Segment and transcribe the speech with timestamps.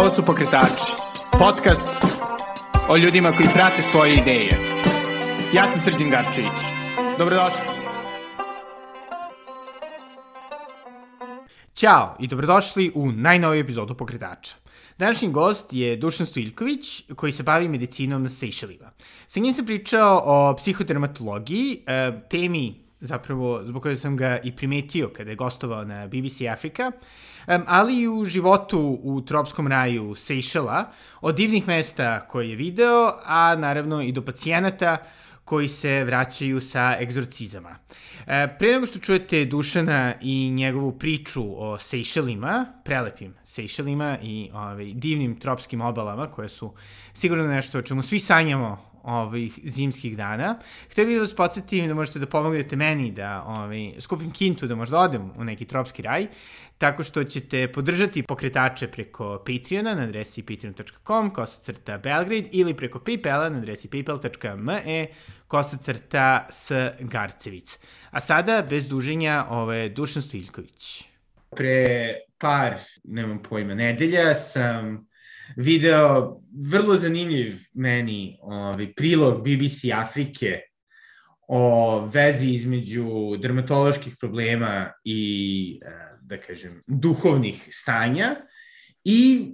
[0.00, 0.92] Ovo su Pokretači,
[1.38, 1.90] podcast
[2.88, 4.50] o ljudima koji prate svoje ideje.
[5.54, 6.58] Ja sam Srđan Garčević.
[7.18, 7.60] Dobrodošli.
[11.74, 14.54] Ćao i dobrodošli u najnoviju epizodu Pokretača.
[14.98, 18.90] Današnji gost je Dušan Stojljković, koji se bavi medicinom Sejšelima.
[19.26, 25.08] Sa njim sam pričao o psihodermatologiji, e, temi zapravo zbog koje sam ga i primetio
[25.08, 26.92] kada je gostovao na BBC Afrika,
[27.66, 33.56] ali i u životu u tropskom raju Sejšela, od divnih mesta koje je video, a
[33.56, 34.96] naravno i do pacijenata
[35.44, 37.76] koji se vraćaju sa egzorcizama.
[38.26, 44.92] E, pre nego što čujete Dušana i njegovu priču o Sejšelima, prelepim Sejšelima i ovaj,
[44.94, 46.74] divnim tropskim obalama, koje su
[47.14, 50.58] sigurno nešto o čemu svi sanjamo ovih zimskih dana.
[50.90, 54.74] Htio bih da vas podsjetim da možete da pomognete meni da ovaj, skupim kintu da
[54.74, 56.26] možda odem u neki tropski raj,
[56.78, 63.48] tako što ćete podržati pokretače preko Patreona na adresi patreon.com kosacrta Belgrade ili preko Paypala
[63.48, 65.06] na adresi paypal.me
[65.48, 67.78] kosacrta s Garcevic.
[68.10, 71.04] A sada, bez duženja, ovo je Dušan Stojiljković.
[71.56, 75.09] Pre par, nemam pojma, nedelja sam
[75.56, 80.60] video vrlo zanimljiv meni ovaj, prilog BBC Afrike
[81.48, 83.06] o vezi između
[83.42, 85.90] dermatoloških problema i, e,
[86.22, 88.36] da kažem, duhovnih stanja
[89.04, 89.50] i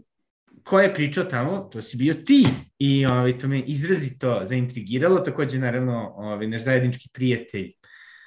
[0.64, 2.46] ko je pričao tamo, to si bio ti.
[2.78, 7.72] I ovaj, to me izrazito zaintrigiralo, takođe naravno ovaj, naš zajednički prijatelj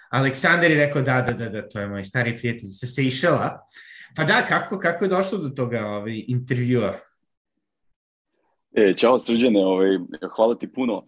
[0.10, 3.60] Aleksandar je rekao da, da, da, da, to je moj stari prijatelj sa Sejšela.
[4.16, 7.00] Pa da, kako, kako je došlo do toga ovaj, intervjua?
[8.74, 9.98] E, ćao Srđane, ovaj,
[10.36, 11.04] hvala ti puno uh,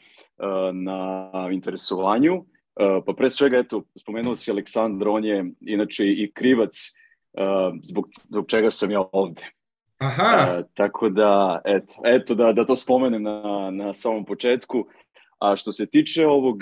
[0.74, 2.34] na interesovanju.
[2.36, 6.78] Uh, pa pre svega, eto, spomenuo si Aleksandra, on je inače i krivac
[7.34, 9.42] uh, zbog, zbog čega sam ja ovde.
[9.98, 10.58] Aha.
[10.58, 14.86] Uh, tako da, eto, eto da, da to spomenem na, na samom početku.
[15.40, 16.58] A što se tiče ovog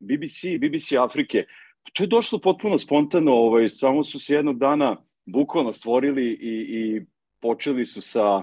[0.00, 1.44] BBC, BBC Afrike,
[1.92, 7.02] to je došlo potpuno spontano, ovaj, samo su se jednog dana bukvalno stvorili i, i
[7.40, 8.42] počeli su sa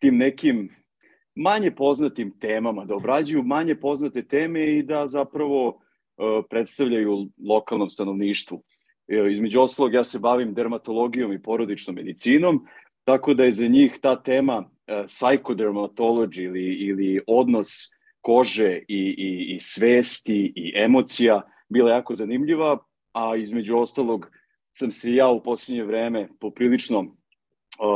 [0.00, 0.77] tim nekim
[1.38, 8.62] manje poznatim temama, da obrađuju manje poznate teme i da zapravo uh, predstavljaju lokalnom stanovništvu.
[9.08, 12.66] E, između oslog, ja se bavim dermatologijom i porodičnom medicinom,
[13.04, 14.66] tako da je za njih ta tema uh,
[15.06, 17.68] psychodermatology ili, ili odnos
[18.20, 22.78] kože i, i, i svesti i emocija bila jako zanimljiva,
[23.12, 24.30] a između ostalog
[24.72, 27.17] sam se ja u posljednje vreme poprilično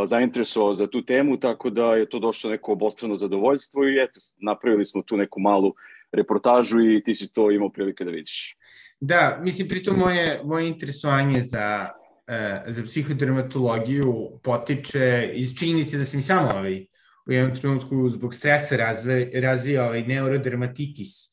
[0.06, 4.84] zainteresovao za tu temu, tako da je to došlo neko obostrano zadovoljstvo i eto, napravili
[4.84, 5.74] smo tu neku malu
[6.12, 8.56] reportažu i ti si to imao prilike da vidiš.
[9.00, 11.88] Da, mislim, pritom moje, moje interesovanje za,
[12.28, 16.86] uh, za psihodermatologiju potiče iz činjenice da sam i sam ovaj,
[17.26, 21.32] u jednom trenutku zbog stresa razve, razvija ovaj neurodermatitis.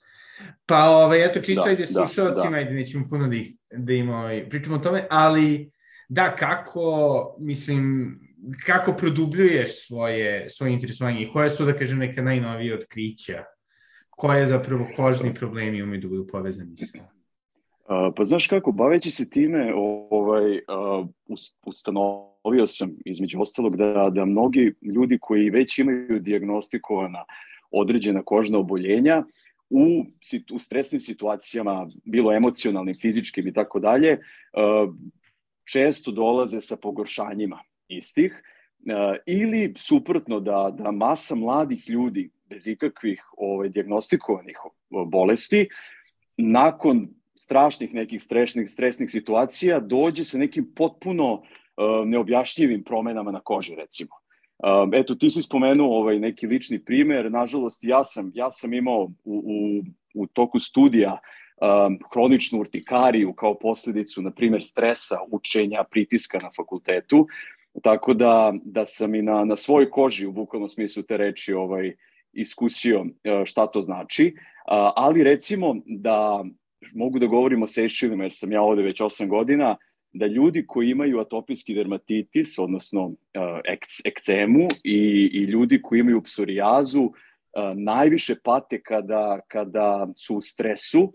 [0.65, 2.59] Pa, ovaj, eto, čisto da, ide da, slušalcima da.
[2.59, 5.71] i da nećemo puno da, ih, da im ovaj, pričamo o tome, ali
[6.09, 8.15] da, kako, mislim,
[8.65, 13.43] kako produbljuješ svoje, svoje interesovanje i koje su, da kažem, neka najnovije otkrića?
[14.09, 16.97] Koje zapravo kožni problemi umeju da budu povezani sa?
[16.97, 21.07] Uh, pa znaš kako, baveći se time, ovaj, uh,
[21.65, 27.25] ustanovio sam između ostalog da, da mnogi ljudi koji već imaju diagnostikovana
[27.71, 29.23] određena kožna oboljenja,
[29.69, 30.05] u,
[30.51, 34.17] u stresnim situacijama, bilo emocionalnim, fizičkim i tako dalje,
[35.71, 38.43] često dolaze sa pogoršanjima istih,
[39.25, 44.57] ili suprotno da, da masa mladih ljudi bez ikakvih ovaj, diagnostikovanih
[44.89, 45.67] bolesti,
[46.37, 51.43] nakon strašnih nekih stresnih, stresnih situacija dođe sa nekim potpuno uh,
[52.05, 54.15] neobjašnjivim promenama na koži, recimo.
[54.93, 59.11] Eto, ti si spomenuo ovaj neki lični primer, nažalost ja sam, ja sam imao u,
[59.23, 59.83] u,
[60.13, 61.17] u toku studija
[61.61, 67.27] um, hroničnu urtikariju kao posledicu, na primer, stresa, učenja, pritiska na fakultetu
[67.83, 71.95] Tako da, da sam i na, na svojoj koži u bukvalnom smislu te reči ovaj,
[72.33, 74.35] iskusio e, šta to znači.
[74.95, 76.43] Ali recimo da
[76.93, 79.77] mogu da govorim o sešivima jer sam ja ovde već 8 godina,
[80.13, 83.39] da ljudi koji imaju atopijski dermatitis, odnosno e,
[84.05, 87.09] ekcemu i, i ljudi koji imaju psorijazu, e,
[87.75, 91.13] najviše pate kada, kada su u stresu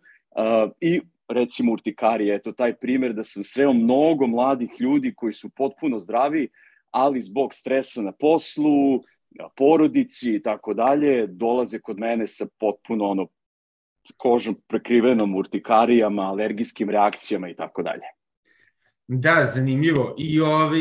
[0.80, 5.98] i recimo urtikarije, eto taj primer da sam sreo mnogo mladih ljudi koji su potpuno
[5.98, 6.48] zdravi,
[6.90, 9.00] ali zbog stresa na poslu,
[9.56, 13.26] porodici i tako dalje, dolaze kod mene sa potpuno ono
[14.16, 18.04] kožom prekrivenom urtikarijama, alergijskim reakcijama i tako dalje.
[19.06, 20.14] Da, zanimljivo.
[20.18, 20.80] I, ovaj,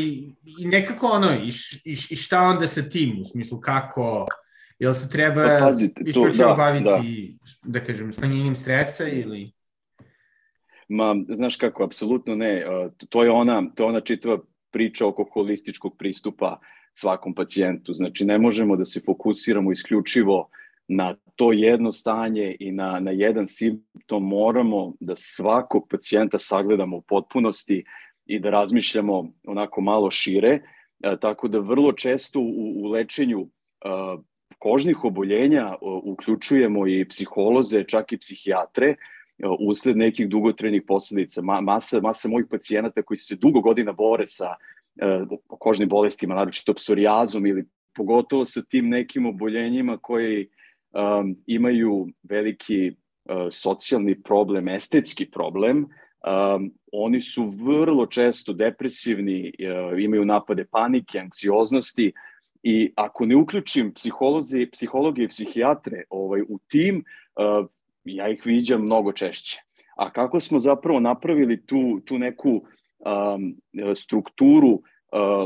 [0.60, 1.50] i nekako ono, i,
[1.86, 4.28] i, i šta onda sa tim, u smislu kako,
[4.80, 7.80] jel se treba pa, pazite, isključivo da, baviti, da.
[7.80, 9.52] da kažem, smanjenjem stresa ili...
[10.88, 12.66] Ma, znaš kako, apsolutno ne.
[13.10, 14.40] To je ona, to je ona čitava
[14.72, 16.60] priča oko holističkog pristupa
[16.94, 17.94] svakom pacijentu.
[17.94, 20.50] Znači, ne možemo da se fokusiramo isključivo
[20.88, 24.28] na to jedno stanje i na, na jedan simptom.
[24.28, 27.84] Moramo da svakog pacijenta sagledamo u potpunosti
[28.26, 30.60] i da razmišljamo onako malo šire.
[31.22, 33.48] Tako da vrlo često u, u lečenju
[34.60, 38.96] kožnih oboljenja uključujemo i psiholoze, čak i psihijatre,
[39.60, 41.42] usled nekih dugotrenih posledica.
[41.42, 44.56] Ma, masa, masa mojih pacijenata koji se dugo godina bore sa
[44.96, 50.48] e, kožnim bolestima, naročito psorijazom ili pogotovo sa tim nekim oboljenjima koji
[50.94, 60.00] um, imaju veliki uh, socijalni problem, estetski problem, um, oni su vrlo često depresivni, uh,
[60.00, 62.14] imaju napade panike, anksioznosti
[62.64, 67.04] i ako ne uključim psiholozi, psihologe i psihijatre ovaj, u tim,
[67.36, 67.68] uh,
[68.06, 69.62] ja ih viđam mnogo češće.
[69.96, 73.56] A kako smo zapravo napravili tu, tu neku um,
[73.96, 74.82] strukturu uh,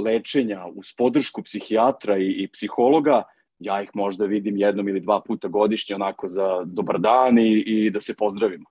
[0.06, 3.24] lečenja uz podršku psihijatra i, i psihologa,
[3.60, 7.90] ja ih možda vidim jednom ili dva puta godišnje onako za dobar dan i, i
[7.92, 8.66] da se pozdravimo.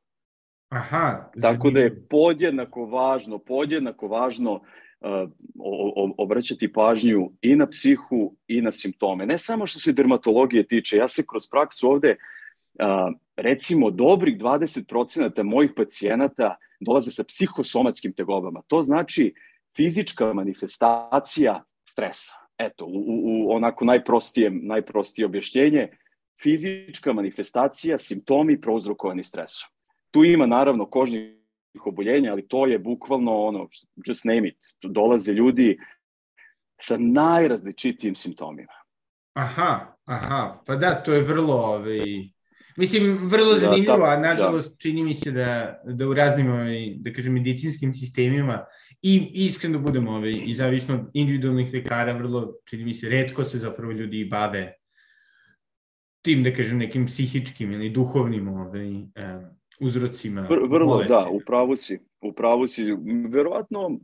[0.69, 1.31] Aha.
[1.43, 4.61] Tako da je podjednako važno, podjednako važno uh,
[5.59, 9.27] o, o, obraćati pažnju i na psihu i na simptome.
[9.27, 12.17] Ne samo što se dermatologije tiče, ja se kroz praksu ovde uh,
[13.37, 18.63] recimo dobrih 20% mojih pacijenata dolaze sa psihosomatskim tegobama.
[18.67, 19.35] To znači
[19.77, 22.35] fizička manifestacija stresa.
[22.59, 25.89] Eto, u, u onako najprostije, najprostije objašnjenje,
[26.43, 29.71] fizička manifestacija, simptomi prouzrokovani stresom.
[30.11, 31.37] Tu ima naravno kožnih
[31.85, 33.69] oboljenja, ali to je bukvalno ono,
[34.07, 35.79] just name it, dolaze ljudi
[36.81, 38.73] sa najrazličitijim simptomima.
[39.35, 42.01] Aha, aha, pa da, to je vrlo, ovaj,
[42.77, 44.29] Mislim, vrlo da, zanimljivo, a da.
[44.29, 44.77] nažalost da.
[44.79, 48.65] čini mi se da, da u raznim, ovaj, da kažem, medicinskim sistemima
[49.03, 53.59] i iskreno budemo, ovaj, i zavisno od individualnih lekara, vrlo, čini mi se, redko se
[53.59, 54.73] zapravo ljudi bave
[56.23, 59.07] tim, da kažem, nekim psihičkim ili duhovnim ovaj, um,
[59.81, 61.13] uzrocima Vr, Vrlo, bolesti.
[61.13, 61.99] da, upravo si.
[62.21, 62.85] Upravo si,
[63.29, 64.01] verovatno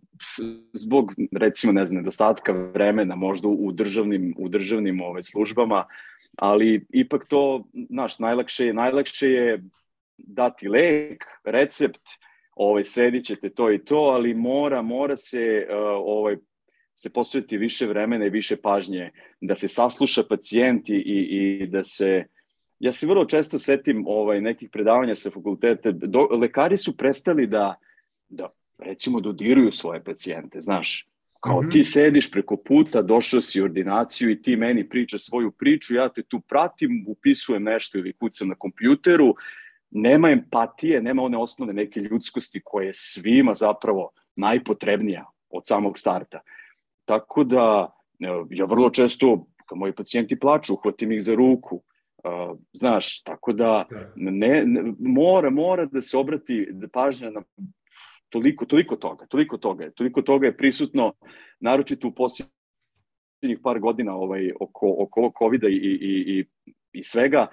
[0.73, 5.85] zbog, recimo, ne znam, nedostatka vremena možda u državnim, u državnim ove, ovaj, službama,
[6.37, 9.63] ali ipak to, naš, najlakše je, najlakše je
[10.19, 12.03] dati lek, recept,
[12.55, 16.37] ovaj, sredit ćete to i to, ali mora, mora se uh, ovaj,
[16.95, 22.25] se posveti više vremena i više pažnje, da se sasluša pacijent i, i da se
[22.83, 27.75] ja se vrlo često setim ovaj nekih predavanja sa fakultete, do, lekari su prestali da,
[28.29, 28.49] da
[28.79, 31.09] recimo dodiruju svoje pacijente, znaš,
[31.45, 31.73] Kao mm -hmm.
[31.73, 36.09] ti sediš preko puta, došao si u ordinaciju i ti meni priča svoju priču, ja
[36.09, 39.35] te tu pratim, upisujem nešto ili kucam na kompjuteru,
[39.91, 46.41] nema empatije, nema one osnovne neke ljudskosti koje je svima zapravo najpotrebnija od samog starta.
[47.05, 47.97] Tako da
[48.51, 53.85] ja vrlo često, kad moji pacijenti plaču, uhvatim ih za ruku, uh, znaš, tako da,
[53.91, 57.43] da ne, ne, mora, mora da se obrati pažnja na
[58.33, 61.13] toliko, toliko toga, toliko toga, toliko toga je prisutno,
[61.61, 66.45] naročito u posljednjih par godina ovaj, oko, oko COVID-a i, i, i,
[66.93, 67.47] i svega,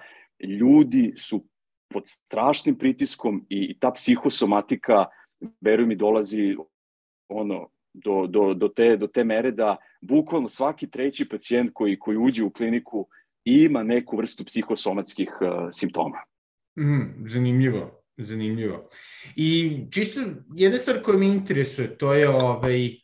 [0.60, 1.44] ljudi su
[1.92, 5.04] pod strašnim pritiskom i, i ta psihosomatika,
[5.60, 6.56] veruj mi, dolazi
[7.28, 12.16] ono, do, do, do, te, do te mere da bukvalno svaki treći pacijent koji, koji
[12.16, 13.06] uđe u kliniku
[13.44, 16.18] ima neku vrstu psihosomatskih uh, simptoma.
[16.78, 17.99] Mm, zanimljivo.
[18.16, 18.88] Zanimljivo.
[19.36, 20.20] I čisto
[20.56, 22.96] jedna stvar koja me interesuje, to je ovaj, e,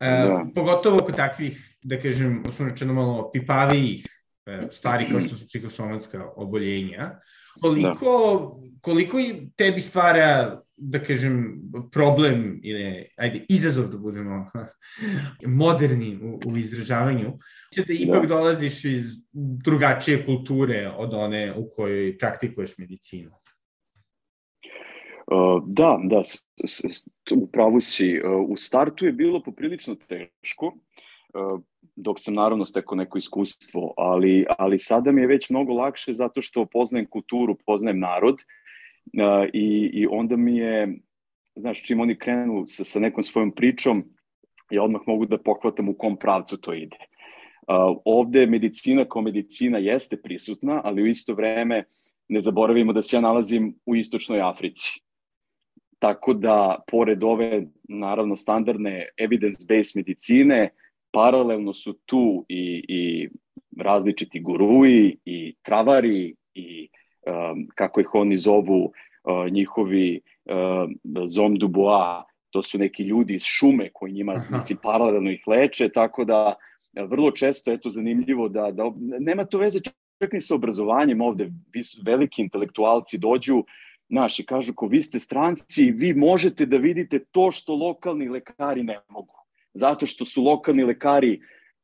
[0.00, 0.46] da.
[0.54, 4.06] pogotovo kod takvih, da kažem, osnovno malo pipavijih
[4.46, 7.20] e, stvari kao što su psihosomatska oboljenja,
[7.60, 8.80] koliko, da.
[8.80, 9.18] koliko
[9.56, 11.60] tebi stvara, da kažem,
[11.92, 14.50] problem ili, ajde, izazov da budemo
[15.62, 17.38] moderni u, u izražavanju,
[17.76, 18.26] da ipak da.
[18.26, 23.39] dolaziš iz drugačije kulture od one u kojoj praktikuješ medicinu.
[25.30, 26.22] Uh, da, da,
[27.36, 28.20] upravo si.
[28.24, 31.60] Uh, u startu je bilo poprilično teško, uh,
[31.96, 36.42] dok sam naravno stekao neko iskustvo, ali, ali sada mi je već mnogo lakše zato
[36.42, 38.42] što poznajem kulturu, poznajem narod
[39.52, 40.98] i, i onda mi je,
[41.54, 44.04] znaš, čim oni krenu sa, sa nekom svojom pričom,
[44.70, 46.96] ja odmah mogu da pohvatam u kom pravcu to ide.
[48.04, 51.84] Ovde medicina kao medicina jeste prisutna, ali u isto vreme
[52.28, 55.00] ne zaboravimo da se ja nalazim u istočnoj Africi
[56.00, 60.70] tako da, pored ove, naravno, standardne evidence-based medicine,
[61.12, 63.28] paralelno su tu i, i
[63.78, 66.88] različiti guruji i travari i
[67.26, 70.90] um, kako ih oni zovu uh, njihovi uh,
[71.26, 74.56] zom du bois, to su neki ljudi iz šume koji njima, Aha.
[74.56, 76.54] mislim, paralelno ih leče, tako da
[77.08, 81.50] vrlo često je to zanimljivo da, da nema to veze čak ni sa obrazovanjem ovde,
[82.04, 83.64] veliki intelektualci dođu,
[84.10, 88.82] znaš, i kažu ko vi ste stranci, vi možete da vidite to što lokalni lekari
[88.82, 89.34] ne mogu.
[89.74, 91.40] Zato što su lokalni lekari,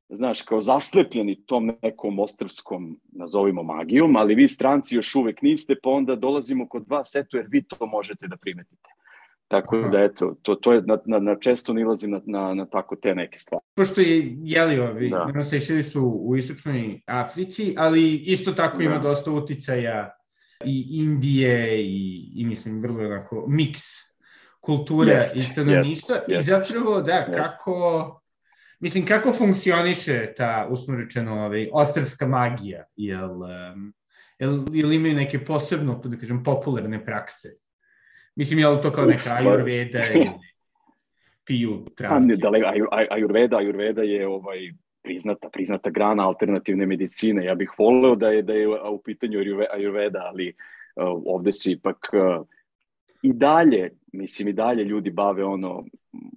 [0.08, 5.90] znaš, kao zaslepljeni tom nekom ostrovskom, nazovimo magijom, ali vi stranci još uvek niste, pa
[5.90, 8.90] onda dolazimo kod vas, eto, jer vi to možete da primetite.
[9.48, 12.96] Tako da, eto, to, to je, na, na, na često nilazim na, na, na tako
[12.96, 13.64] te neke stvari.
[13.74, 15.42] Pošto je, jeli ovi, da.
[15.42, 18.84] Sešili su u istočnoj Africi, ali isto tako da.
[18.84, 20.15] ima dosta uticaja
[20.64, 23.82] i Indije i, i mislim, vrlo onako, miks
[24.60, 26.16] kulture yes, i stanovništva.
[26.28, 27.34] Yes, I zapravo, da, yes.
[27.34, 28.20] kako,
[28.80, 32.84] mislim, kako funkcioniše ta, usno rečeno, ovaj, ostrvska magija?
[32.96, 33.94] Jel, um,
[34.38, 37.48] jel, jel imaju neke posebno, da kažem, popularne prakse?
[38.34, 40.30] Mislim, je li to kao neka ajurveda ili
[41.46, 42.36] piju travke?
[42.36, 42.50] Da,
[43.10, 44.58] ajurveda, ajurveda je ovaj,
[45.06, 47.44] priznata, priznata grana alternativne medicine.
[47.44, 49.38] Ja bih voleo da je, da je u pitanju
[49.72, 52.46] ajurveda, ali uh, ovde se ipak uh,
[53.22, 55.84] i dalje, mislim i dalje ljudi bave ono,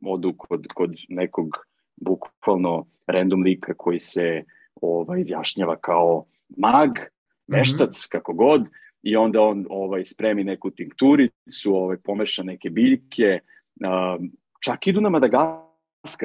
[0.06, 1.58] odu kod, kod nekog
[1.96, 4.44] bukvalno random lika koji se
[4.82, 6.26] ovaj, izjašnjava kao
[6.58, 7.58] mag, mhm.
[7.58, 8.12] veštac, mm -hmm.
[8.12, 8.70] kako god,
[9.04, 13.40] i onda on ovaj spremi neku tinkturicu, ovaj pomeša neke biljke,
[13.82, 14.26] uh,
[14.60, 15.69] čak idu na Madagaskar,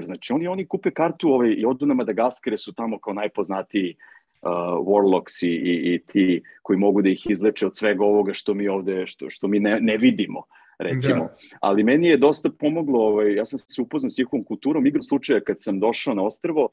[0.03, 3.97] znači oni oni kupe kartu ovaj i odu na Madagaskar, su tamo kao najpoznatiji
[4.43, 4.51] uh,
[4.87, 8.69] warlocks i, i, i ti koji mogu da ih izleče od svega ovoga što mi
[8.69, 10.43] ovde što što mi ne, ne vidimo
[10.79, 11.25] recimo.
[11.25, 11.35] Da.
[11.61, 15.41] Ali meni je dosta pomoglo, ovaj, ja sam se upoznao s njihovom kulturom, igru slučaja
[15.41, 16.69] kad sam došao na ostrvo,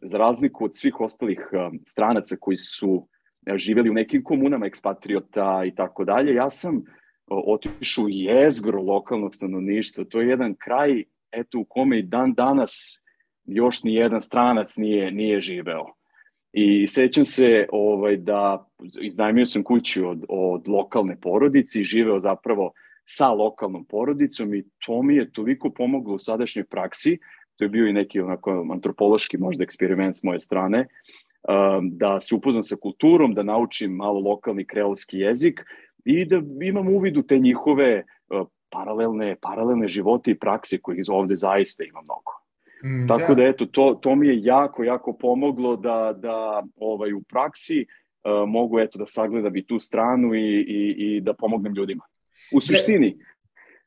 [0.00, 3.06] za razliku od svih ostalih um, stranaca koji su
[3.54, 6.34] živeli u nekim komunama ekspatriota i tako dalje.
[6.34, 6.84] Ja sam
[7.26, 10.04] otišao u jezgro lokalnog stanovništva.
[10.04, 11.04] To je jedan kraj
[11.36, 13.00] eto, u kome i dan danas
[13.44, 15.86] još ni jedan stranac nije, nije živeo.
[16.52, 18.68] I sećam se ovaj, da
[19.00, 22.72] iznajmio sam kuću od, od lokalne porodice i živeo zapravo
[23.04, 27.18] sa lokalnom porodicom i to mi je toliko pomoglo u sadašnjoj praksi,
[27.56, 30.86] to je bio i neki onako antropološki možda eksperiment s moje strane,
[31.48, 35.60] Um, da se upoznam sa kulturom, da naučim malo lokalni kreolski jezik
[36.04, 41.34] i da imam uvid u te njihove uh, paralelne, paralelne živote i prakse kojih ovde
[41.34, 42.32] zaista ima mnogo.
[42.84, 43.42] Mm, Tako da.
[43.42, 48.48] da eto to to mi je jako jako pomoglo da da ovaj u praksi uh,
[48.48, 52.04] mogu eto da sagledam i tu stranu i i i da pomognem ljudima.
[52.52, 53.16] U suštini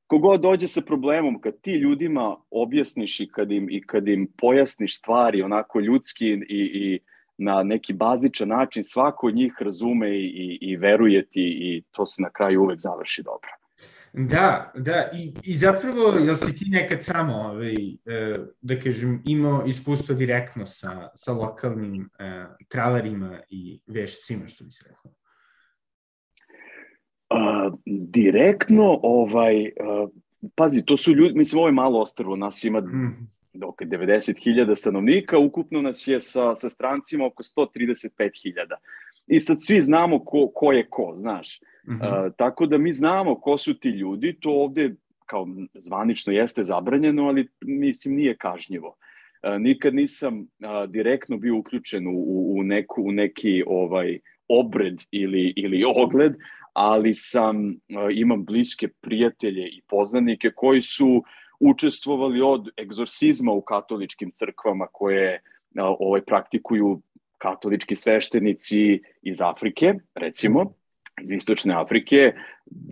[0.07, 4.97] kogod dođe sa problemom kad ti ljudima objasniš i kad im i kad im pojasniš
[4.99, 6.99] stvari onako ljudski i i
[7.37, 12.21] na neki bazičan način svako od njih razume i, i veruje ti i to se
[12.21, 13.49] na kraju uvek završi dobro.
[14.13, 17.73] Da, da, i, i zapravo, jel si ti nekad samo, ovaj,
[18.05, 24.71] e, da kažem, imao iskustvo direktno sa, sa lokalnim eh, travarima i vešcima, što bi
[24.71, 25.11] se rekao?
[27.29, 30.09] Uh, direktno, ovaj, uh,
[30.55, 35.37] pazi, to su ljudi, mislim, ovo je malo ostrvo, nas ima mm dok 90.000 stanovnika,
[35.37, 38.75] ukupno nas je sa, sa strancima oko 135.000.
[39.27, 41.59] I sad svi znamo ko, ko je ko, znaš.
[41.87, 42.25] Uh -huh.
[42.25, 47.27] uh, tako da mi znamo ko su ti ljudi, to ovde kao zvanično jeste zabranjeno,
[47.27, 48.87] ali mislim nije kažnjivo.
[48.87, 55.53] Uh, nikad nisam uh, direktno bio uključen u, u, neku, u neki ovaj obred ili,
[55.55, 56.33] ili ogled,
[56.73, 57.73] ali sam, uh,
[58.11, 61.23] imam bliske prijatelje i poznanike koji su
[61.59, 65.41] učestvovali od egzorcizma u katoličkim crkvama koje
[65.99, 67.01] ovaj, praktikuju
[67.37, 70.73] katolički sveštenici iz Afrike, recimo,
[71.21, 72.33] iz istočne Afrike,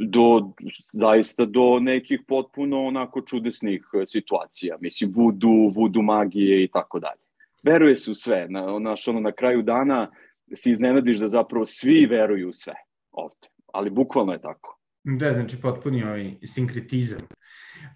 [0.10, 0.54] do,
[0.94, 4.78] zaista do nekih potpuno onako čudesnih e, situacija.
[4.82, 7.22] Mislim, vudu, vudu magije i tako dalje.
[7.64, 8.48] Veruje se u sve.
[8.50, 10.12] Na, naš, ono, na kraju dana
[10.54, 12.74] se iznenadiš da zapravo svi veruju u sve
[13.12, 13.48] ovde.
[13.74, 14.80] Ali bukvalno je tako.
[15.04, 17.20] Da, znači potpuni ovaj sinkretizam.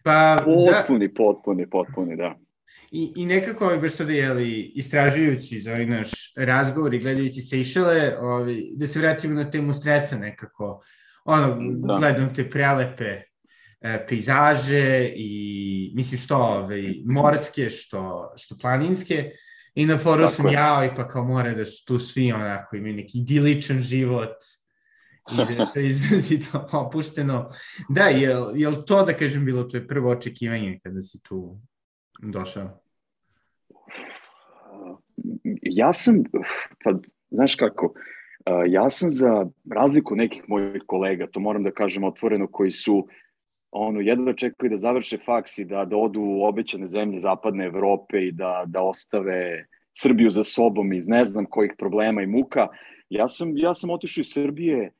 [0.03, 2.35] Pa, potpuni, da, potpuni, potpuni, da.
[2.91, 8.17] I, i nekako ovaj, baš sada, jeli, istražujući za ovaj naš razgovor i gledajući Sejšele,
[8.19, 10.83] ovaj, da se vratimo na temu stresa nekako.
[11.25, 11.95] Ono, da.
[11.99, 13.21] gledam te prelepe
[13.81, 19.31] e, pejzaže i mislim što ovaj, morske, što, što planinske.
[19.75, 22.95] I na foru sam ja, i pa kao more da su tu svi onako imaju
[22.95, 24.35] neki idiličan život,
[25.31, 27.49] i da je sve izrazito opušteno.
[27.89, 31.59] Da, je, je li to, da kažem, bilo tvoje prvo očekivanje kada si tu
[32.21, 32.69] došao?
[35.61, 36.23] Ja sam,
[36.83, 36.93] pa,
[37.29, 37.93] znaš kako,
[38.67, 43.07] ja sam za razliku nekih mojih kolega, to moram da kažem otvoreno, koji su
[43.71, 48.17] ono, jedno čekaju da završe faks i da, da odu u obećane zemlje zapadne Evrope
[48.27, 52.67] i da, da ostave Srbiju za sobom iz ne znam kojih problema i muka.
[53.09, 54.91] Ja sam, ja sam otišao iz Srbije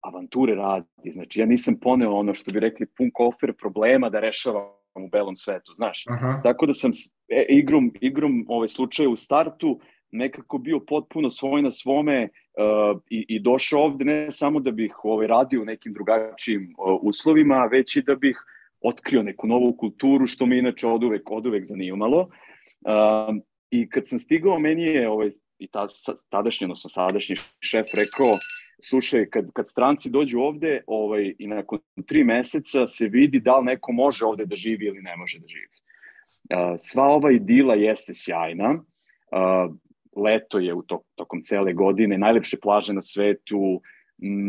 [0.00, 1.10] avanture radi.
[1.10, 5.36] Znači, ja nisam poneo ono što bi rekli pun kofer problema da rešavam u belom
[5.36, 6.04] svetu, znaš.
[6.08, 6.40] Aha.
[6.42, 6.90] Tako da sam
[7.28, 13.24] e, igrom, igrom ovaj slučaj u startu nekako bio potpuno svoj na svome uh, i,
[13.28, 17.96] i došao ovde ne samo da bih ovaj, radio u nekim drugačijim uh, uslovima, već
[17.96, 18.44] i da bih
[18.80, 22.20] otkrio neku novu kulturu, što me inače od uvek, od uvek zanimalo.
[22.20, 23.36] Uh,
[23.70, 25.86] I kad sam stigao, meni je ovaj, i ta,
[26.28, 28.38] tadašnji, odnosno sadašnji šef rekao,
[28.82, 33.64] slušaj, kad, kad stranci dođu ovde ovaj, i nakon tri meseca se vidi da li
[33.64, 35.68] neko može ovde da živi ili ne može da živi.
[35.68, 39.74] Uh, sva ova idila jeste sjajna, uh,
[40.16, 43.80] leto je u to, tokom cele godine, najlepše plaže na svetu,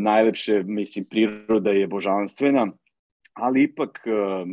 [0.03, 2.67] najlepše, mislim, priroda je božanstvena,
[3.33, 4.49] ali ipak uh,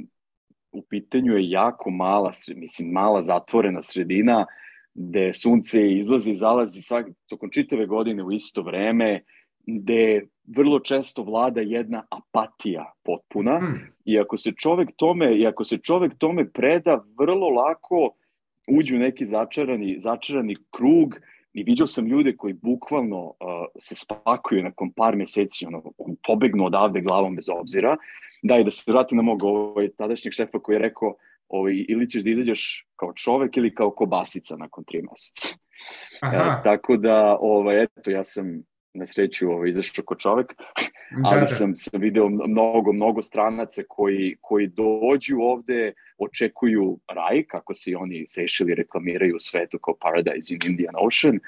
[0.73, 4.47] u pitanju je jako mala, mislim, mala zatvorena sredina,
[4.95, 9.23] gde sunce izlazi i zalazi svak, tokom čitave godine u isto vreme,
[9.67, 13.93] gde vrlo često vlada jedna apatija potpuna hmm.
[14.05, 18.11] i ako se čovek tome i ako se čovek tome preda vrlo lako
[18.69, 21.15] uđu u neki začarani začarani krug
[21.53, 23.35] i viđao sam ljude koji bukvalno uh,
[23.79, 25.83] se spakuju nakon par meseci ono
[26.27, 27.97] pobegnu odavde glavom bez obzira
[28.43, 31.15] da i da se vratim na mog ovaj tadašnjeg šefa koji je rekao
[31.49, 35.57] ovaj, ili ćeš da izađeš kao čovek ili kao kobasica nakon tri meseca.
[36.21, 36.37] Aha.
[36.37, 38.63] E, tako da, ovaj, eto, ja sam
[38.97, 41.47] na sreću ovaj, izašao kao čovek, da, ali da, da.
[41.47, 48.25] sam, sam video mnogo, mnogo stranaca koji, koji dođu ovde, očekuju raj, kako se oni
[48.29, 51.41] sešili reklamiraju u svetu kao Paradise in Indian Ocean,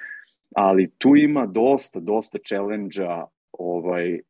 [0.56, 4.20] ali tu ima dosta, dosta challenge-a ovaj,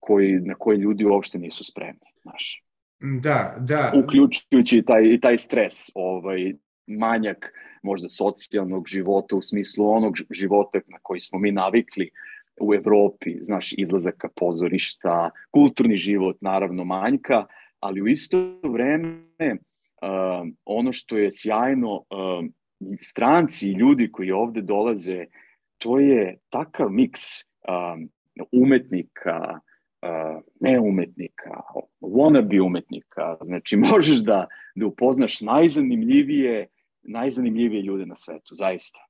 [0.00, 2.62] koji, na koje ljudi uopšte nisu spremni, znaš.
[3.00, 3.92] Da, da.
[4.04, 6.54] Uključujući taj, i taj stres, ovaj,
[6.86, 7.52] manjak
[7.82, 12.10] možda socijalnog života u smislu onog života na koji smo mi navikli
[12.60, 17.46] u Evropi, znaš, izlazaka pozorišta, kulturni život naravno manjka,
[17.80, 19.18] ali u isto vreme
[20.02, 22.44] uh, ono što je sjajno, uh,
[23.00, 25.26] stranci i ljudi koji ovde dolaze,
[25.78, 28.08] to je takav miks um,
[28.52, 29.58] umetnika,
[30.02, 31.50] uh, ne umetnika,
[32.00, 33.36] wannabe umetnika.
[33.40, 36.66] Znači, možeš da, da upoznaš najzanimljivije,
[37.02, 39.07] najzanimljivije ljude na svetu, zaista.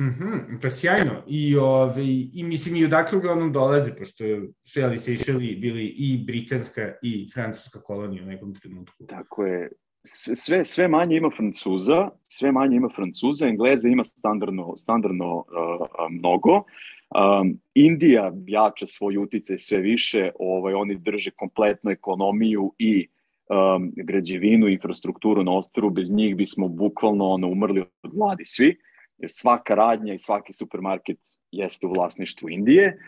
[0.00, 1.22] Mm -hmm, pa sjajno.
[1.26, 2.02] I, ove,
[2.32, 4.24] I mislim i odakle uglavnom dolaze, pošto
[4.64, 9.06] su jeli Seychelles bili i britanska i francuska kolonija u nekom trenutku.
[9.06, 9.70] Tako je.
[10.06, 15.44] Sve, sve manje ima Francuza, sve manje ima Francuza, Engleza ima standardno, standardno uh,
[16.10, 16.54] mnogo.
[16.54, 23.06] Um, Indija jača svoj uticaj sve više, ovaj, oni drže kompletnu ekonomiju i
[23.48, 28.76] um, građevinu, infrastrukturu na ostaru, bez njih bismo bukvalno ono, umrli od vladi svi
[29.18, 31.18] jer svaka radnja i svaki supermarket
[31.50, 32.98] jeste u vlasništvu Indije.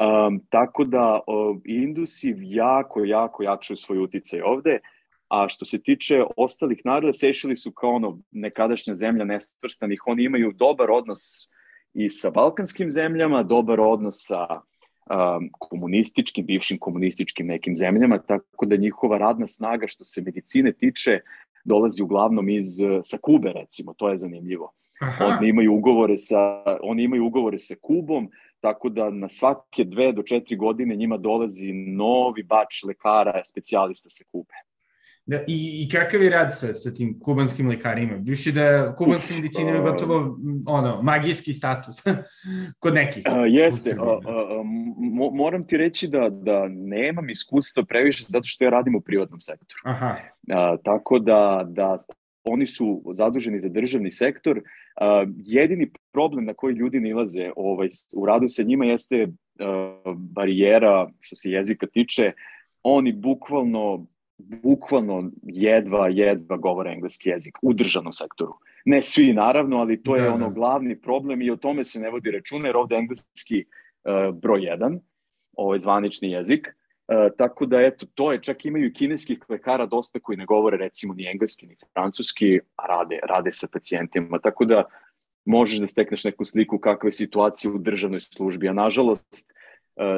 [0.00, 4.78] Um, tako da uh, Indusi jako, jako jačaju svoj uticaj ovde,
[5.28, 10.52] a što se tiče ostalih naroda, Sešili su kao ono nekadašnja zemlja nesvrstanih, oni imaju
[10.52, 11.48] dobar odnos
[11.94, 18.76] i sa balkanskim zemljama, dobar odnos sa um, komunističkim, bivšim komunističkim nekim zemljama, tako da
[18.76, 21.20] njihova radna snaga što se medicine tiče
[21.64, 22.66] dolazi uglavnom iz,
[23.02, 24.72] sa Kube recimo, to je zanimljivo.
[25.00, 25.24] Aha.
[25.26, 26.38] Oni imaju ugovore sa
[26.82, 28.28] oni imaju ugovore sa Kubom,
[28.60, 34.24] tako da na svake dve do četiri godine njima dolazi novi bač lekara, specijalista sa
[34.32, 34.54] Kube.
[35.26, 38.16] Da, i, I kakav je rad sa, sa tim kubanskim lekarima?
[38.16, 41.96] Biši da kubanska medicina je gotovo ono, magijski status
[42.82, 43.22] kod nekih.
[43.26, 43.96] A, jeste.
[43.98, 44.62] A, a,
[44.96, 49.40] mo, moram ti reći da, da nemam iskustva previše zato što ja radim u privatnom
[49.40, 49.80] sektoru.
[49.84, 50.16] Aha.
[50.52, 51.98] A, tako da, da
[52.44, 54.58] oni su zaduženi za državni sektor.
[54.58, 61.10] Uh, jedini problem na koji ljudi nilaze ovaj, u radu sa njima jeste uh, barijera
[61.20, 62.32] što se jezika tiče.
[62.82, 64.06] Oni bukvalno
[64.62, 68.52] bukvalno jedva, jedva govore engleski jezik u državnom sektoru.
[68.84, 70.54] Ne svi naravno, ali to je da, ono da.
[70.54, 75.00] glavni problem i o tome se ne vodi računa jer ovde engleski uh, broj jedan,
[75.56, 76.68] ovaj zvanični jezik.
[77.10, 80.76] E, tako da, eto, to je, čak imaju i kineskih lekara dosta koji ne govore
[80.76, 84.38] recimo ni engleski ni francuski, a rade, rade sa pacijentima.
[84.38, 84.84] Tako da
[85.44, 88.68] možeš da stekneš neku sliku kakva je situacija u državnoj službi.
[88.68, 89.50] A nažalost,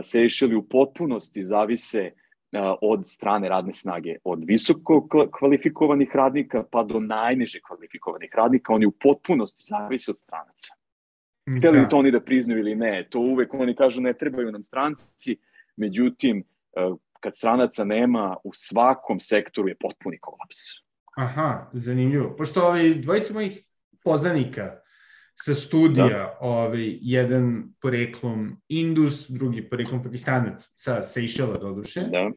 [0.03, 2.11] Sejšeli u potpunosti zavise
[2.81, 8.91] od strane radne snage, od visoko kvalifikovanih radnika pa do najniže kvalifikovanih radnika, oni u
[8.91, 10.75] potpunosti zavise od stranaca.
[11.59, 11.89] Hteli da.
[11.89, 15.37] to oni da priznaju ili ne, to uvek oni kažu ne trebaju nam stranci,
[15.77, 16.45] međutim,
[17.21, 20.57] kad stranaca nema, u svakom sektoru je potpuni kolaps.
[21.17, 22.37] Aha, zanimljivo.
[22.37, 23.65] Pošto ovi dvojica mojih
[24.05, 24.83] poznanika
[25.35, 26.39] sa studija, da.
[26.41, 32.01] ovaj, jedan poreklom Indus, drugi poreklom Pakistanac sa Sejšela doduše.
[32.01, 32.31] Da.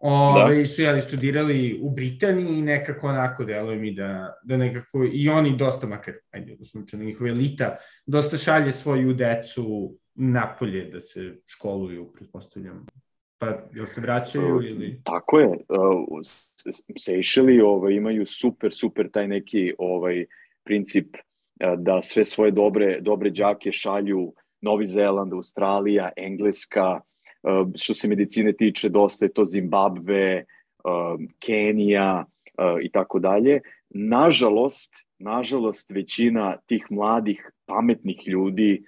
[0.00, 0.66] Ove, ovaj, da.
[0.66, 5.56] su jeli studirali u Britaniji i nekako onako deluje mi da, da nekako i oni
[5.56, 7.76] dosta, makar, ajde, u slučaju njihova elita,
[8.06, 12.86] dosta šalje svoju decu napolje da se školuju, pretpostavljam.
[13.38, 15.00] Pa, jel se vraćaju ili...
[15.04, 15.58] Tako je.
[16.98, 20.26] Sejšeli ovaj, imaju super, super taj neki ovaj,
[20.64, 21.16] princip
[21.76, 27.00] da sve svoje dobre, dobre đake šalju Novi Zeland, Australija, Engleska,
[27.76, 30.44] što se medicine tiče, dosta je to Zimbabve,
[31.38, 32.24] Kenija
[32.82, 33.60] i tako dalje.
[33.90, 38.82] Nažalost, nažalost, većina tih mladih, pametnih ljudi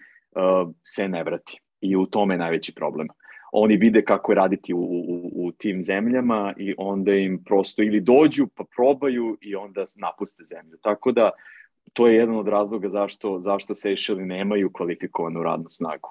[0.87, 1.61] se ne vrati.
[1.81, 3.09] I u tome je najveći problem.
[3.53, 8.01] Oni vide kako je raditi u, u, u tim zemljama i onda im prosto ili
[8.01, 10.79] dođu pa probaju i onda napuste zemlju.
[10.83, 11.31] Tako da
[11.93, 16.09] to je jedan od razloga zašto, zašto Sejšeli nemaju kvalifikovanu radnu snagu.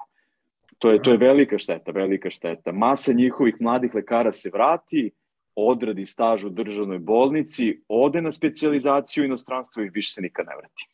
[0.78, 2.72] To je, to je velika šteta, velika šteta.
[2.72, 5.10] Masa njihovih mladih lekara se vrati,
[5.54, 10.56] odradi staž u državnoj bolnici, ode na specializaciju u inostranstvo i više se nikad ne
[10.56, 10.88] vrati.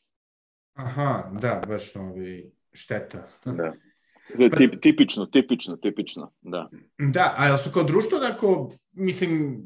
[0.75, 3.29] Aha, da, baš ovi šteta.
[3.45, 3.73] Da.
[4.59, 6.69] Tip, tipično, tipično, tipično, da.
[6.99, 8.49] Da, a su kao društvo, dakle,
[8.93, 9.63] mislim,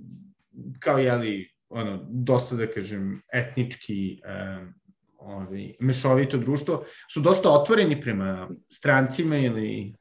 [0.79, 4.75] kao jeli, ono, dosta da kažem, etnički um,
[5.19, 9.95] ovaj, mešovito društvo, su dosta otvoreni prema strancima ili...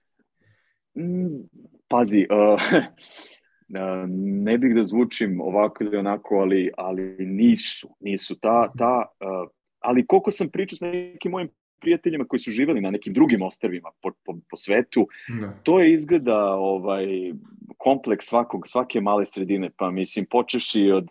[0.97, 1.47] Mm,
[1.87, 2.61] pazi, uh,
[4.43, 8.35] ne bih da zvučim ovako ili onako, ali, ali nisu, nisu.
[8.39, 11.49] Ta, ta, uh, ali koliko sam pričao s nekim mojim
[11.81, 15.07] prijateljima koji su živeli na nekim drugim ostrvima po, po, po svetu,
[15.41, 15.53] da.
[15.63, 17.05] to je izgleda ovaj,
[17.77, 21.07] kompleks svakog, svake male sredine, pa mislim, počeši od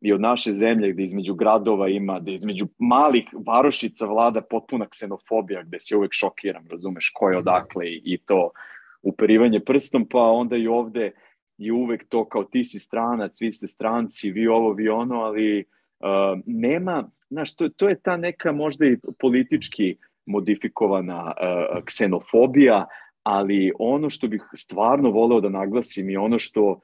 [0.00, 5.62] i od naše zemlje gde između gradova ima, gde između malih varošica vlada potpuna ksenofobija
[5.62, 7.38] gde se uvek šokiram, razumeš ko je da.
[7.38, 8.50] odakle i, i to
[9.02, 11.12] uperivanje prstom, pa onda i ovde
[11.58, 15.64] i uvek to kao ti si stranac, vi ste stranci, vi ovo, vi ono, ali
[16.46, 22.86] nema, znaš, to, to je ta neka možda i politički modifikovana uh, ksenofobija,
[23.22, 26.80] ali ono što bih stvarno voleo da naglasim i ono što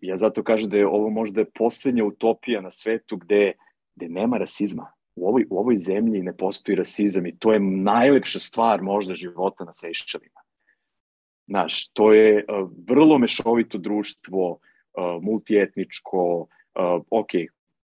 [0.00, 3.52] ja zato kažem da je ovo možda poslednja utopija na svetu gde,
[3.96, 4.92] gde nema rasizma.
[5.16, 9.64] U ovoj, u ovoj zemlji ne postoji rasizam i to je najlepša stvar možda života
[9.64, 10.40] na Sejšćelima.
[11.48, 17.30] Znaš, to je uh, vrlo mešovito društvo, uh, multietničko, uh, ok,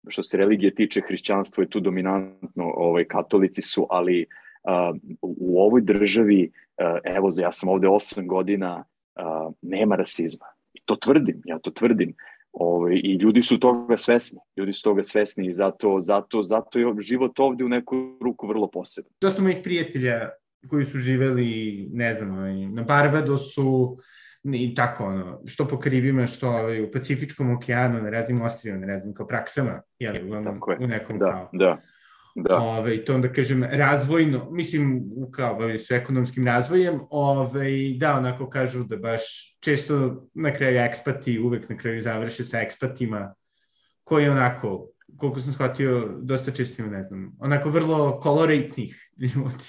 [0.08, 4.26] što se religije tiče, hrišćanstvo je tu dominantno, ovaj, katolici su, ali
[4.64, 8.84] uh, u ovoj državi, uh, evo, ja sam ovde 8 godina,
[9.16, 10.46] uh, nema rasizma
[10.88, 12.14] to tvrdim, ja to tvrdim.
[12.54, 16.94] Ovaj, I ljudi su toga svesni, ljudi su toga svesni i zato, zato, zato je
[17.00, 19.12] život ovde u neku ruku vrlo poseban.
[19.22, 20.30] Dosta mojih prijatelja
[20.70, 23.98] koji su živeli, ne znam, ovaj, na Barbadosu,
[24.54, 28.88] i tako ono, što po Karibima, što ovaj, u Pacifičkom okeanu, na raznim ostrijama, na
[28.88, 31.82] raznim kao praksama, jel, u, u nekom da, kao da.
[32.40, 32.56] Da.
[32.56, 38.84] Ove, to onda kažem razvojno, mislim kao bavim se ekonomskim razvojem, ove, da onako kažu
[38.84, 39.24] da baš
[39.60, 43.34] često na kraju ekspati uvek na kraju završe sa ekspatima
[44.04, 49.66] koji onako, koliko sam shvatio, dosta često ima, ne znam, onako vrlo koloritnih ljudi.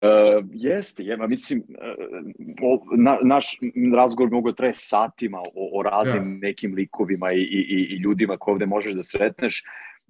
[0.00, 3.58] Uh, jeste, jema, mislim, uh, na, naš
[3.96, 6.22] razgovor mogu da traje satima o, o raznim ja.
[6.22, 6.46] Da.
[6.46, 9.62] nekim likovima i, i, i ljudima koje ovde možeš da sretneš,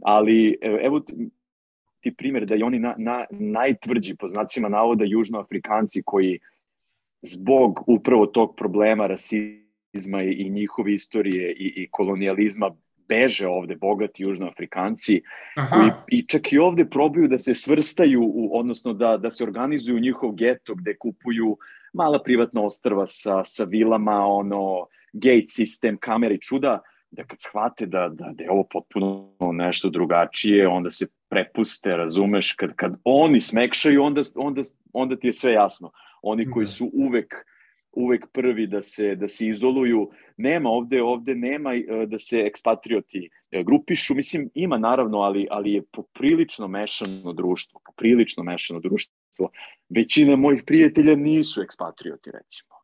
[0.03, 1.14] ali evo ti,
[2.01, 6.38] ti primjer da i oni na, na, najtvrđi, po znacima navoda, južnoafrikanci koji
[7.22, 12.70] zbog upravo tog problema rasizma i, i njihove istorije i, i kolonijalizma
[13.09, 15.23] beže ovde bogati južnoafrikanci
[15.57, 15.77] Aha.
[15.77, 20.01] koji i čak i ovde probaju da se svrstaju, u, odnosno da, da se organizuju
[20.01, 21.57] njihov geto gde kupuju
[21.92, 27.87] mala privatna ostrva sa, sa vilama, ono, gate sistem, kamere i čuda, da kad shvate
[27.87, 33.40] da, da, da je ovo potpuno nešto drugačije, onda se prepuste, razumeš, kad, kad oni
[33.40, 35.90] smekšaju, onda, onda, onda ti je sve jasno.
[36.23, 36.71] Oni koji da.
[36.71, 37.35] su uvek
[37.96, 40.11] uvek prvi da se da se izoluju.
[40.37, 44.14] Nema ovde ovde nema e, da se ekspatrioti e, grupišu.
[44.14, 49.50] Mislim ima naravno, ali ali je poprilično mešano društvo, poprilično mešano društvo.
[49.88, 52.76] Većina mojih prijatelja nisu ekspatrioti, recimo.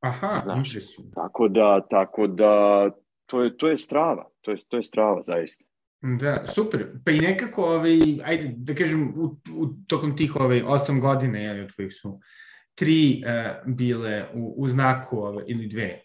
[0.00, 1.10] Aha, Znaš, interesujem.
[1.14, 2.86] Tako da, tako da,
[3.26, 5.64] to je, to je strava, to je, to je strava, zaista.
[6.02, 6.86] Da, super.
[7.04, 11.64] Pa i nekako, ovaj, ajde, da kažem, u, u, tokom tih ovaj, osam godina, jel,
[11.64, 12.20] od kojih su
[12.74, 16.02] tri uh, bile u, u znaku, ove, ili dve,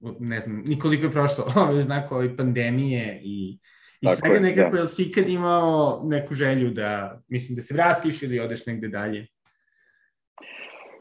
[0.00, 3.58] uh, ne znam, nikoliko je prošlo, ove, u znaku ove pandemije i,
[4.00, 4.76] i Tako svega je, nekako, da.
[4.76, 9.26] jel si ikad imao neku želju da, mislim, da se vratiš ili odeš negde dalje?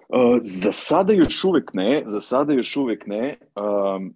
[0.09, 3.37] Uh, za sada još uvek ne, za sada još uvek ne.
[3.55, 4.15] Um,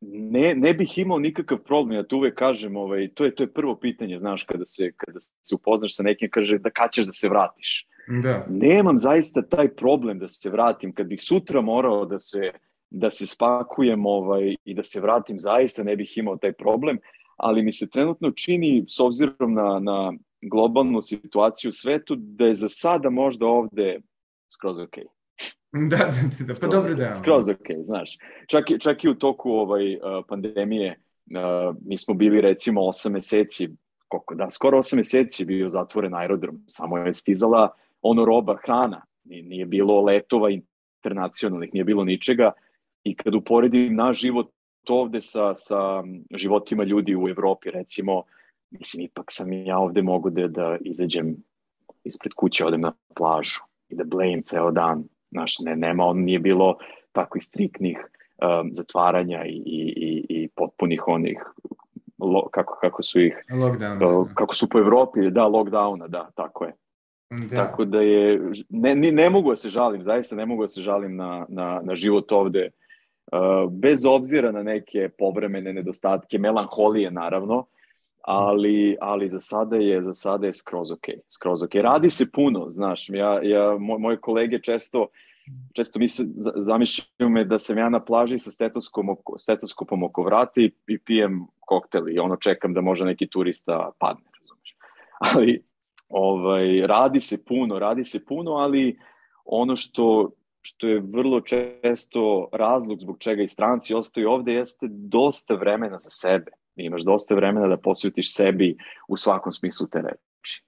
[0.00, 3.52] ne, ne bih imao nikakav problem, ja to uvek kažem, ovaj, to, je, to je
[3.52, 7.12] prvo pitanje, znaš, kada se, kada se upoznaš sa nekim, kaže da kad ćeš da
[7.12, 7.86] se vratiš.
[8.22, 8.46] Da.
[8.48, 12.50] Nemam zaista taj problem da se vratim, kad bih sutra morao da se,
[12.90, 16.98] da se spakujem ovaj, i da se vratim, zaista ne bih imao taj problem,
[17.36, 22.54] ali mi se trenutno čini, s obzirom na, na globalnu situaciju u svetu, da je
[22.54, 24.00] za sada možda ovde
[24.48, 25.04] skroz okej.
[25.04, 25.20] Okay.
[25.72, 26.04] Da, da,
[26.38, 27.12] da, da pa dobro da.
[27.14, 28.18] Skroz ok, znaš.
[28.46, 33.68] Čak, čak i u toku ovaj, uh, pandemije uh, mi smo bili recimo 8 meseci,
[34.08, 37.68] koliko da, skoro 8 meseci bio zatvoren aerodrom, samo je stizala
[38.02, 42.52] ono roba, hrana, nije, bilo letova internacionalnih, nije bilo ničega.
[43.04, 44.50] I kad uporedim naš život
[44.88, 46.02] ovde sa, sa
[46.34, 48.22] životima ljudi u Evropi, recimo,
[48.70, 51.36] mislim, ipak sam ja ovde mogu da, da izađem
[52.04, 56.38] ispred kuće, odem na plažu i da blejim ceo dan, Znaš, ne, nema, on nije
[56.38, 56.76] bilo
[57.12, 61.44] tako i striknih um, zatvaranja i, i, i potpunih onih
[62.18, 66.64] lo, kako, kako su ih Lockdown, uh, kako su po Evropi, da, lockdowna, da, tako
[66.64, 66.72] je.
[67.30, 67.56] Da.
[67.56, 71.16] Tako da je, ne, ne, mogu da se žalim, zaista ne mogu da se žalim
[71.16, 72.70] na, na, na život ovde,
[73.32, 77.66] uh, bez obzira na neke povremene nedostatke, melanholije naravno,
[78.20, 81.74] ali, ali za sada je za sada je skroz ok, skroz ok.
[81.74, 85.06] Radi se puno, znaš, ja, ja, moj, moje kolege često
[85.72, 86.24] često mi se
[86.56, 90.98] zamišljaju me da sam ja na plaži sa stetoskopom oko, stetoskopom oko vrata i, i
[90.98, 94.76] pijem koktel i ono čekam da može neki turista padne, razumeš.
[95.18, 95.69] Ali
[96.10, 98.98] ovaj, radi se puno, radi se puno, ali
[99.44, 105.54] ono što, što je vrlo često razlog zbog čega i stranci ostaju ovde jeste dosta
[105.54, 108.76] vremena za sebe imaš dosta vremena da posvetiš sebi
[109.08, 110.64] u svakom smislu te reči.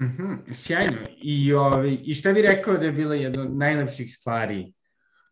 [0.00, 0.98] Mm -hmm, sjajno.
[1.22, 4.72] I, ovaj, I šta bi rekao da je bila jedna od najlepših stvari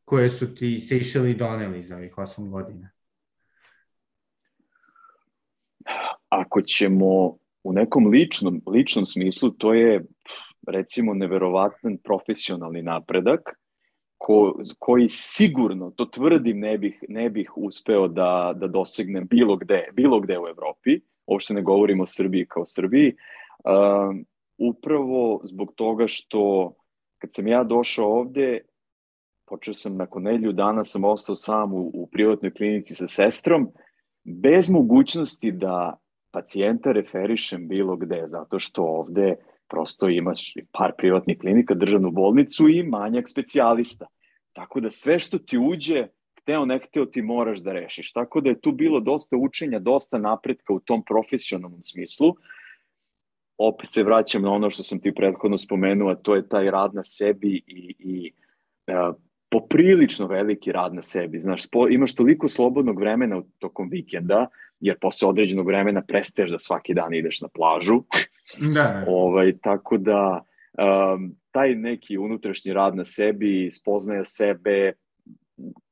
[0.04, 2.90] koje su ti Seychelles doneli za ovih osam godina?
[6.28, 10.04] Ako ćemo u nekom ličnom, ličnom smislu, to je
[10.66, 13.58] recimo neverovatan profesionalni napredak
[14.18, 19.88] ko, koji sigurno, to tvrdim, ne bih, ne bih uspeo da, da dosegnem bilo gde,
[19.92, 23.14] bilo gde u Evropi, uopšte ne govorimo o Srbiji kao Srbiji,
[23.64, 24.16] uh,
[24.58, 26.72] upravo zbog toga što
[27.18, 28.60] kad sam ja došao ovde,
[29.46, 33.68] počeo sam nakon nedelju dana sam ostao sam u, u privatnoj klinici sa sestrom,
[34.24, 35.98] bez mogućnosti da
[36.34, 39.36] pacijenta referišem bilo gde, zato što ovde
[39.68, 44.06] prosto imaš par privatnih klinika, državnu bolnicu i manjak specijalista.
[44.52, 46.08] Tako da sve što ti uđe,
[46.40, 48.12] hteo ne hteo ti moraš da rešiš.
[48.12, 52.34] Tako da je tu bilo dosta učenja, dosta napretka u tom profesionalnom smislu.
[53.58, 56.94] Opet se vraćam na ono što sam ti prethodno spomenuo, a to je taj rad
[56.94, 58.32] na sebi i, i
[58.86, 59.14] uh,
[59.54, 61.38] poprilično veliki rad na sebi.
[61.38, 64.46] Znaš, spo, imaš toliko slobodnog vremena tokom vikenda,
[64.80, 68.02] jer posle određenog vremena prestaješ da svaki dan ideš na plažu.
[68.74, 69.04] Da.
[69.08, 70.42] ovaj, tako da
[70.78, 74.92] um, taj neki unutrašnji rad na sebi, spoznaja sebe,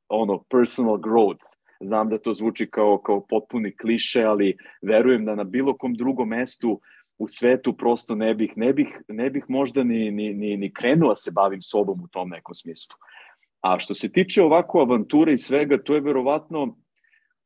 [0.09, 1.45] ono, personal growth,
[1.79, 6.29] znam da to zvuči kao, kao potpuni kliše, ali verujem da na bilo kom drugom
[6.29, 6.81] mestu
[7.17, 11.09] u svetu prosto ne bih, ne bih, ne bih možda ni, ni, ni, ni krenuo
[11.09, 12.95] da se bavim sobom u tom nekom smislu.
[13.63, 16.75] A što se tiče ovako avanture i svega, to je verovatno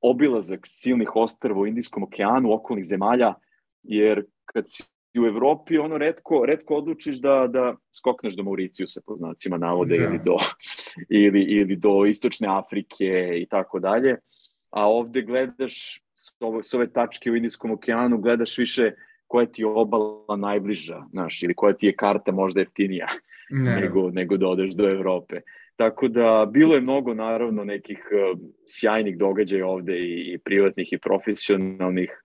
[0.02, 3.34] obilazak silnih ostrava u Indijskom okeanu, okolnih zemalja,
[3.84, 4.84] jer kad si
[5.20, 10.04] u Evropi ono redko, redko odlučiš da, da skokneš do Mauricijusa po znacima navode da.
[10.04, 10.38] ili, do,
[11.26, 14.16] ili, ili do Istočne Afrike i tako dalje.
[14.70, 18.92] A ovde gledaš s ove, s ove tačke u Indijskom okeanu, gledaš više
[19.28, 23.08] koja ti je obala najbliža, znaš, ili koja ti je karta možda jeftinija
[23.50, 23.76] ne.
[23.82, 25.42] nego, nego da odeš do Evrope.
[25.78, 30.98] Tako da bilo je mnogo naravno nekih uh, sjajnih događaja ovde i, i privatnih i
[30.98, 32.24] profesionalnih.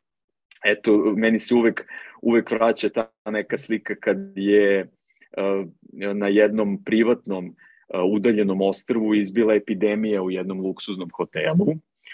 [0.65, 1.87] Eto, meni se uvek,
[2.23, 5.69] uvek vraća ta neka slika kad je uh,
[6.15, 11.67] na jednom privatnom uh, udaljenom ostrvu izbila epidemija u jednom luksuznom hotelu.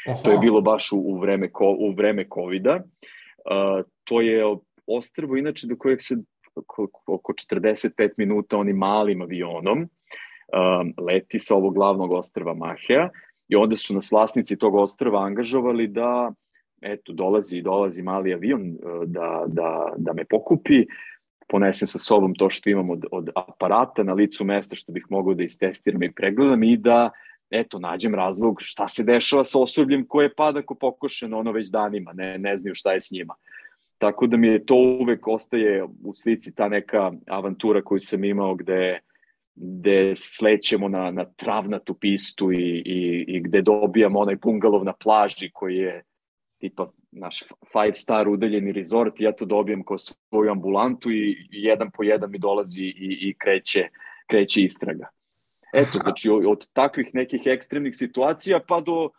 [0.08, 0.22] Aha.
[0.22, 2.74] To je bilo baš u, u vreme, ko, u vreme COVID-a.
[2.76, 4.44] Uh, to je
[4.86, 6.16] ostrvo inače do kojeg se
[7.06, 9.88] oko 45 minuta onim malim avionom,
[10.52, 13.08] um, leti sa ovog glavnog ostrva Mahea
[13.48, 16.32] i onda su nas vlasnici tog ostrva angažovali da
[16.80, 20.86] eto, dolazi, dolazi mali avion uh, da, da, da me pokupi,
[21.48, 25.34] ponesem sa sobom to što imam od, od aparata na licu mesta što bih mogao
[25.34, 27.10] da istestiram i pregledam i da
[27.50, 32.12] eto, nađem razlog šta se dešava sa osobljem koje pada ko pokošeno ono već danima,
[32.12, 33.34] ne, ne znaju šta je s njima.
[33.98, 38.54] Tako da mi je to uvek ostaje u slici ta neka avantura koju sam imao
[38.54, 39.00] gde,
[39.60, 45.50] gde slećemo na, na travnatu pistu i, i, i gde dobijamo onaj bungalov na plaži
[45.52, 46.02] koji je
[46.58, 47.42] tipa naš
[47.72, 52.38] five star udaljeni resort, ja to dobijem kao svoju ambulantu i jedan po jedan mi
[52.38, 53.88] dolazi i, i kreće,
[54.26, 55.08] kreće istraga.
[55.72, 59.10] Eto, znači od takvih nekih ekstremnih situacija pa do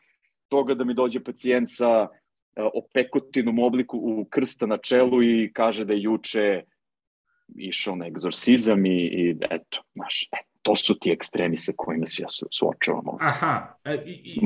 [0.47, 2.07] toga da mi dođe pacijent sa
[2.73, 6.63] opekotinom obliku u krsta na čelu i kaže da je juče
[7.55, 12.21] išao na egzorcizam i, i eto, znaš, eto to su ti ekstremi sa kojima se
[12.23, 13.03] ja suočavam.
[13.19, 14.41] Aha, i, i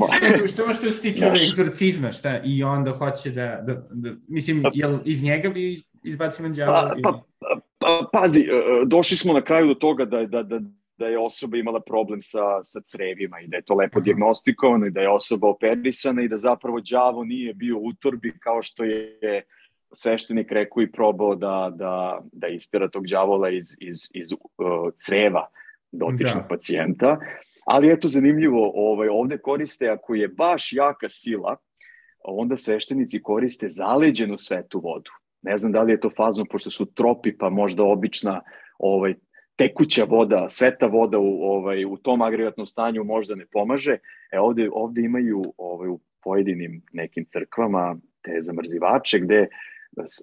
[0.48, 4.70] što, što se tiče ove egzorcizma, šta, i onda hoće da, da, da mislim, pa-
[4.74, 6.72] jel iz njega bi izbacimo djavo?
[6.72, 10.42] Pa, pa, pa, pa, pazi, e, e, došli smo na kraju do toga da, da,
[10.42, 10.60] da,
[10.98, 14.04] da je osoba imala problem sa, sa crevima i da je to lepo Aha.
[14.04, 18.62] diagnostikovano i da je osoba operisana i da zapravo đavo nije bio u utorbi kao
[18.62, 19.42] što je
[19.94, 24.38] sveštenik rekao i probao da, da, da istera tog đavola iz, iz, iz uh,
[24.94, 25.46] creva
[25.92, 26.48] dotičnog da.
[26.48, 27.18] pacijenta.
[27.66, 31.56] Ali eto zanimljivo, ovaj, ovde koriste, ako je baš jaka sila,
[32.24, 35.10] onda sveštenici koriste zaleđenu svetu vodu.
[35.42, 38.40] Ne znam da li je to fazno, pošto su tropi, pa možda obična
[38.78, 39.14] ovaj,
[39.56, 43.98] tekuća voda, sveta voda u, ovaj, u tom agregatnom stanju možda ne pomaže.
[44.32, 49.48] E ovde, ovde imaju ovaj, u pojedinim nekim crkvama te zamrzivače gde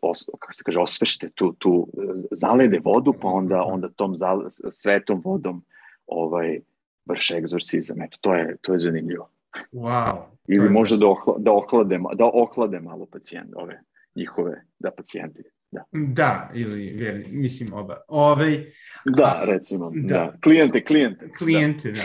[0.02, 1.88] os, kako se kaže, osvešte tu, tu
[2.32, 5.64] zalede vodu, pa onda, onda tom zal, svetom vodom
[6.08, 6.60] ovaj,
[7.06, 8.02] vrše egzorcizam.
[8.02, 9.30] Eto, to je, to je zanimljivo.
[9.72, 10.18] Wow.
[10.48, 13.82] Ili možda da, ohla, da, ohlade, da ohlade malo pacijente, ove
[14.16, 15.44] njihove, da pacijenti.
[15.72, 15.84] Da.
[15.92, 17.98] da, ili veri, mislim oba.
[18.08, 18.66] Ove,
[19.06, 20.18] da, a, recimo, da.
[20.18, 20.34] da.
[20.44, 21.30] Klijente, klijente.
[21.38, 22.02] Klijente, da.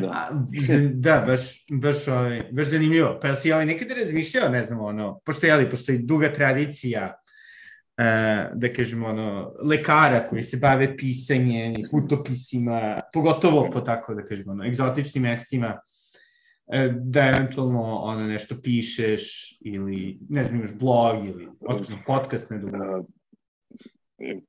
[0.00, 0.30] Da,
[0.68, 1.16] da.
[1.16, 3.18] da baš, baš, ovaj, baš zanimljivo.
[3.22, 7.14] Pa si ovaj nekada razmišljao, ne znam, ono, pošto jeli, postoji duga tradicija
[7.98, 8.04] uh,
[8.54, 14.64] da kažemo, ono, lekara koji se bave pisanjem, putopisima, pogotovo po tako, da kažemo, ono,
[14.64, 15.91] egzotičnim mestima, E,
[17.00, 23.04] da eventualno ono nešto pišeš ili ne znam imaš blog ili odnosno podcast ne dobro.
[24.18, 24.40] E,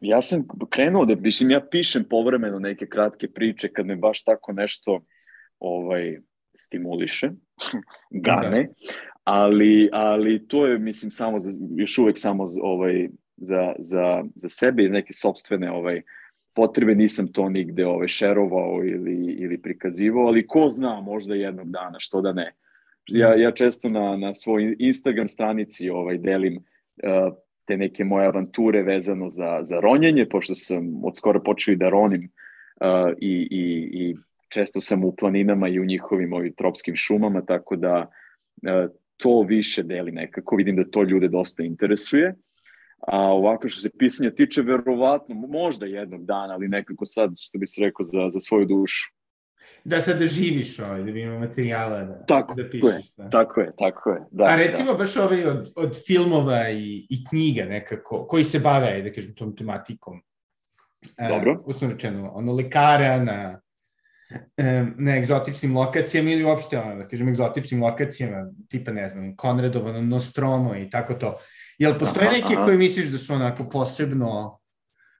[0.00, 4.52] ja sam krenuo da, mislim, ja pišem povremeno neke kratke priče kad me baš tako
[4.52, 5.00] nešto
[5.58, 6.18] ovaj,
[6.56, 7.30] stimuliše,
[8.26, 8.94] gane, da.
[9.24, 14.84] ali, ali to je, mislim, samo za, još uvek samo ovaj, za, za, za sebe
[14.84, 16.02] i neke sobstvene ovaj,
[16.56, 21.98] potrebe nisam to nigde ovaj, šerovao ili, ili prikazivao, ali ko zna, možda jednog dana,
[21.98, 22.52] što da ne.
[23.06, 28.82] Ja, ja često na, na svoj Instagram stranici ovaj, delim uh, te neke moje avanture
[28.82, 32.30] vezano za, za ronjenje, pošto sam od skoro počeo i da ronim
[32.80, 34.16] uh, i, i, i
[34.48, 39.82] često sam u planinama i u njihovim ovim tropskim šumama, tako da uh, to više
[39.82, 40.56] deli nekako.
[40.56, 42.34] Vidim da to ljude dosta interesuje.
[43.06, 47.66] A ovako što se pisanja tiče, verovatno, možda jednog dana, ali nekako sad, što bi
[47.66, 49.16] se rekao, za, za svoju dušu.
[49.84, 53.06] Da sad da živiš ovaj, da bi imao materijala da, tako da pišeš.
[53.06, 53.30] Je, da.
[53.30, 54.20] Tako je, tako je.
[54.30, 54.98] Da, A recimo da.
[54.98, 59.56] baš ovaj od, od filmova i, i knjiga nekako, koji se bave, da kažem, tom
[59.56, 60.22] tematikom.
[61.16, 61.52] E, Dobro.
[61.52, 63.60] Uh, usno rečeno, ono, lekara na,
[64.96, 70.76] na egzotičnim lokacijama ili uopšte, ono, da kažem, egzotičnim lokacijama, tipa, ne znam, Konradovo, Nostromo
[70.76, 71.38] i tako to.
[71.78, 72.64] Jel postoje neke aha.
[72.64, 74.58] koje misliš da su onako posebno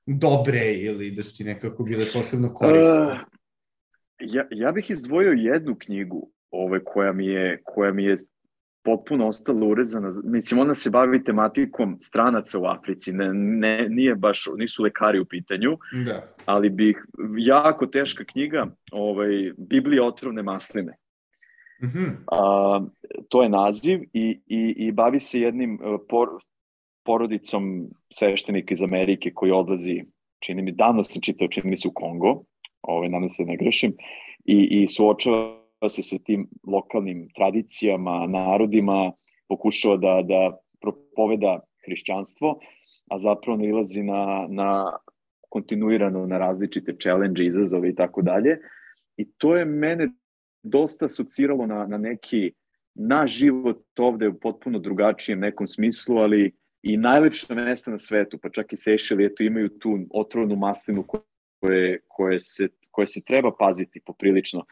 [0.06, 3.12] dobre ili da su ti nekako bile posebno korisne?
[3.12, 3.18] Uh,
[4.20, 8.14] ja, ja bih izdvojio jednu knjigu ovaj, koja, mi je, koja mi je
[8.84, 10.10] potpuno ostala urezana.
[10.24, 13.12] Mislim, ona se bavi tematikom stranaca u Africi.
[13.12, 16.34] Ne, ne, nije baš, nisu lekari u pitanju, da.
[16.44, 17.06] ali bih,
[17.38, 20.96] jako teška knjiga, ovaj, Biblija otrovne masline.
[21.82, 22.10] Mm -hmm.
[22.32, 22.80] A,
[23.28, 26.28] to je naziv i, i, i bavi se jednim e, por,
[27.04, 30.04] porodicom sveštenika iz Amerike koji odlazi,
[30.44, 32.42] čini mi, davno sam čitao, čini mi se u Kongo,
[32.82, 33.94] ovaj, nadam se da ne grešim,
[34.44, 39.12] i, i suočava se sa tim lokalnim tradicijama, narodima,
[39.48, 42.58] pokušava da, da propoveda hrišćanstvo,
[43.10, 44.98] a zapravo nalazi na, na
[45.48, 48.58] kontinuirano na različite challenge, izazove i tako dalje.
[49.16, 50.08] I to je mene
[50.68, 52.52] dosta asociralo na, na neki
[52.94, 56.52] naš život ovde u potpuno drugačijem nekom smislu, ali
[56.82, 61.04] i najlepša mesta na svetu, pa čak i Sešeli, eto, imaju tu otrovnu maslinu
[61.60, 64.64] koje, koje, se, koje se treba paziti poprilično.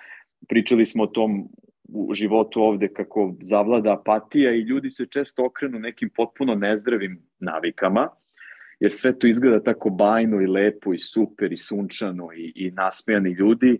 [0.48, 1.48] Pričali smo o tom
[1.88, 8.08] u životu ovde kako zavlada apatija i ljudi se često okrenu nekim potpuno nezdravim navikama,
[8.80, 13.30] jer sve to izgleda tako bajno i lepo i super i sunčano i, i nasmejani
[13.30, 13.78] ljudi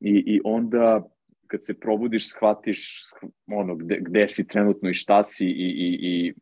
[0.00, 1.08] i, i onda
[1.52, 3.02] kad se probudiš shvatiš
[3.46, 6.34] ono gde, gde si trenutno i šta si i, i, i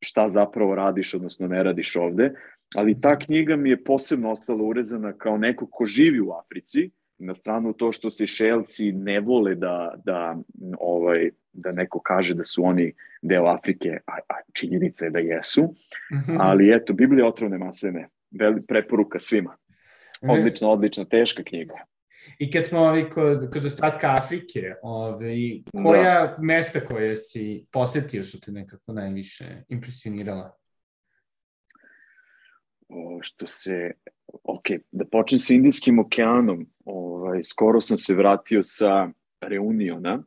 [0.00, 2.34] šta zapravo radiš, odnosno ne radiš ovde.
[2.74, 7.34] Ali ta knjiga mi je posebno ostala urezana kao neko ko živi u Africi, na
[7.34, 10.36] stranu to što se šelci ne vole da, da,
[10.78, 12.92] ovaj, da neko kaže da su oni
[13.22, 15.62] deo Afrike, a, a činjenica je da jesu.
[15.62, 16.36] Mm -hmm.
[16.40, 18.08] Ali eto, Biblija otrovne masene,
[18.68, 19.56] preporuka svima.
[20.28, 21.74] Odlična, odlična, teška knjiga.
[22.38, 25.36] I kad smo ovi kod, kod ostatka Afrike, ovaj,
[25.82, 26.36] koja da.
[26.40, 30.56] mesta koje si posetio su te nekako najviše impresionirala?
[32.88, 33.90] O, što se,
[34.44, 39.08] ok, da počnem sa Indijskim okeanom, ovaj, skoro sam se vratio sa
[39.40, 40.22] Reuniona,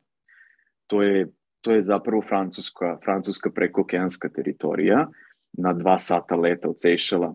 [0.86, 5.08] to je, to je zapravo francuska, francuska prekookeanska teritorija,
[5.52, 7.34] na dva sata leta od Sejšela.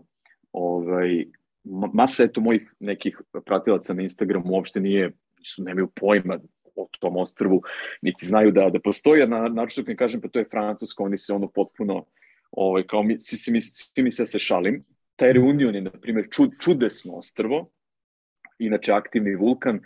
[0.52, 1.24] Ovaj,
[1.64, 6.38] masa eto mojih nekih pratilaca na Instagramu uopšte nije, su, nemaju pojma
[6.76, 7.62] o tom ostrvu,
[8.02, 11.18] niti znaju da, da postoji, a na, način ne kažem pa to je Francuska, oni
[11.18, 12.04] se ono potpuno,
[12.50, 14.84] ovaj, kao mi, svi, svi, svi mi se se šalim,
[15.16, 17.70] taj Reunion je, na primjer, čud, čudesno ostrvo,
[18.58, 19.80] inače aktivni vulkan,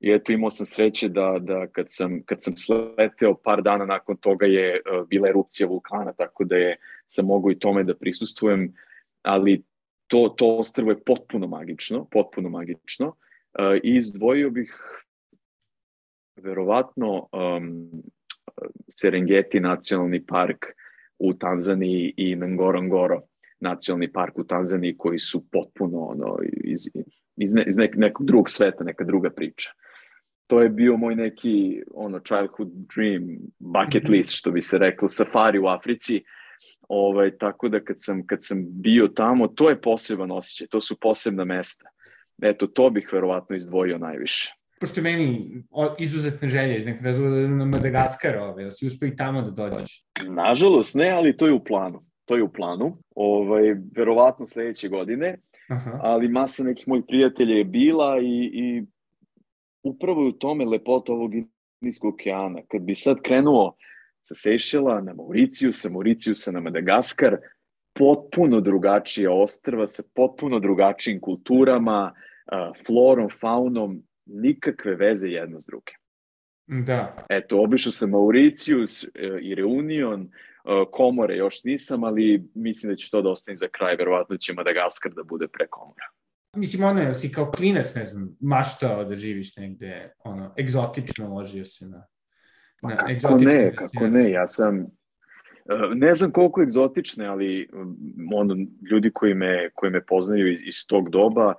[0.00, 4.16] i eto imao sam sreće da, da kad, sam, kad sam sleteo par dana nakon
[4.16, 6.76] toga je uh, bila erupcija vulkana, tako da je
[7.06, 8.74] sam mogu i tome da prisustujem,
[9.22, 9.62] ali
[10.10, 13.06] to, to ostrvo je potpuno magično, potpuno magično.
[13.06, 14.74] Uh, I izdvojio bih
[16.36, 17.90] verovatno um,
[18.88, 20.66] Serengeti nacionalni park
[21.18, 23.20] u Tanzaniji i Ngorongoro
[23.60, 26.78] nacionalni park u Tanzaniji koji su potpuno ono, iz,
[27.36, 29.70] iz, ne, iz nek, nekog drugog sveta, neka druga priča.
[30.46, 33.22] To je bio moj neki ono childhood dream,
[33.58, 34.12] bucket mhm.
[34.12, 36.16] list, što bi se reklo, safari u Africi.
[36.16, 36.39] Uh,
[36.92, 40.96] Ovaj, tako da kad sam, kad sam bio tamo, to je poseban osjećaj, to su
[41.00, 41.88] posebna mesta.
[42.42, 44.54] Eto, to bih verovatno izdvojio najviše.
[44.80, 45.62] Pošto je meni
[45.98, 49.50] izuzetna želja iz nekog razloga da na Madagaskar, ovaj, da si uspio i tamo da
[49.50, 50.04] dođeš.
[50.28, 52.02] Nažalost ne, ali to je u planu.
[52.24, 55.38] To je u planu, ovaj, verovatno sledeće godine,
[55.68, 55.98] Aha.
[56.02, 58.86] ali masa nekih mojih prijatelja je bila i, i
[59.82, 61.32] upravo je u tome lepota ovog
[61.80, 62.60] Indijskog okeana.
[62.68, 63.76] Kad bi sad krenuo
[64.20, 67.36] sa Sešela na Mauriciju, sa Mauricijusa na Madagaskar,
[67.92, 72.12] potpuno drugačije ostrva sa potpuno drugačijim kulturama,
[72.86, 75.94] florom, faunom, nikakve veze jedno s drugim.
[76.86, 77.26] Da.
[77.28, 79.08] Eto, obišao sam Mauricijus e,
[79.42, 80.28] i Reunion, e,
[80.90, 85.12] Komore još nisam, ali mislim da ću to da ostavim za kraj, verovatno će Madagaskar
[85.12, 86.06] da bude pre Komora.
[86.56, 91.64] Mislim, ono, jel si kao klinac, ne znam, maštao da živiš negde, ono, egzotično ložio
[91.64, 92.06] se na
[92.82, 94.86] Pa kako ne, kako ne, ja sam, e,
[95.94, 97.68] ne znam koliko egzotične, ali
[98.34, 98.56] ono,
[98.90, 101.54] ljudi koji me, koji me poznaju iz, iz tog doba,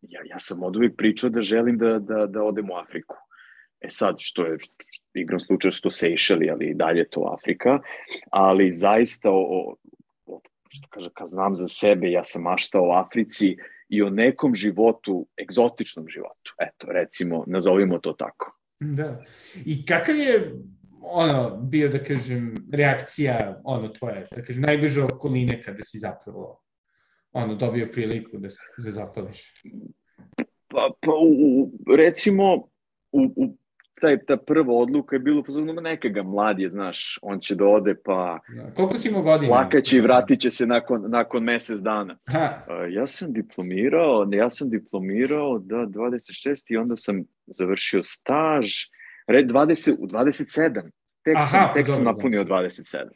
[0.00, 3.16] ja, ja sam od uvijek pričao da želim da, da, da odem u Afriku.
[3.80, 4.74] E sad, što je, što,
[5.14, 7.80] igrom slučaju što Sejšeli, ali i dalje to Afrika,
[8.30, 9.76] ali zaista, o,
[10.26, 13.56] o, što kaže, kad znam za sebe, ja sam maštao o Africi
[13.88, 16.54] i o nekom životu, egzotičnom životu.
[16.60, 18.57] Eto, recimo, nazovimo to tako.
[18.80, 19.24] Da.
[19.64, 20.52] I kakav je
[21.00, 26.62] ono, bio, da kažem, reakcija, ono, tvoje, da kažem, najbliže okoline kada si zapravo,
[27.32, 28.48] ono, dobio priliku da,
[28.84, 29.52] da zapališ?
[30.68, 32.54] Pa, pa u, recimo,
[33.12, 33.56] u, u
[34.00, 37.64] taj, ta prva odluka je bilo, pozorno, neka ga mlad je, znaš, on će da
[37.66, 38.38] ode, pa...
[38.56, 38.74] Da.
[38.74, 39.48] Koliko si imao godina?
[39.48, 42.18] Plakaće i vratit će se nakon, nakon mesec dana.
[42.26, 42.64] Ha.
[42.90, 48.70] Ja sam diplomirao, ja sam diplomirao, da, 26 i onda sam završio staž,
[49.26, 50.90] red 20, u 27.
[51.24, 52.54] Tek Aha, sam, tek dobro, sam napunio da.
[52.54, 53.08] 27.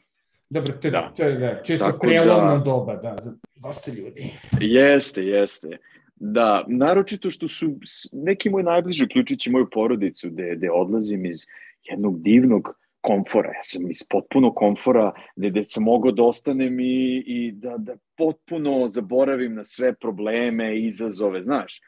[0.50, 1.12] Dobro, to, da.
[1.16, 4.30] to je da, čisto Tako prelomno da, doba, da, za dosta ljudi.
[4.60, 5.78] Jeste, jeste.
[6.16, 7.70] Da, naročito što su
[8.12, 11.46] neki moji najbliži, uključujući moju porodicu, gde, gde odlazim iz
[11.82, 13.48] jednog divnog komfora.
[13.48, 17.96] Ja sam iz potpuno komfora gde, gde sam mogao da ostanem i, i da, da
[18.16, 21.80] potpuno zaboravim na sve probleme i izazove, znaš.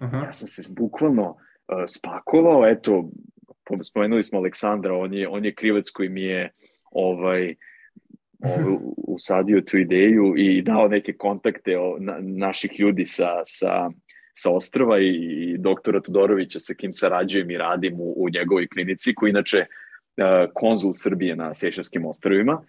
[0.00, 0.16] Aha.
[0.16, 1.36] Ja sam se bukvalno uh,
[1.86, 3.10] spakovao, eto,
[3.82, 6.50] spomenuli smo Aleksandra, on je, on je krivac koji mi je
[6.90, 7.54] ovaj,
[8.42, 8.74] ovaj,
[9.16, 13.90] usadio tu ideju i dao neke kontakte o, na, naših ljudi sa, sa,
[14.34, 19.14] sa ostrava i, i doktora Todorovića sa kim sarađujem i radim u, u njegovoj klinici,
[19.14, 22.62] koji inače uh, konzul Srbije na Sešarskim ostrovima.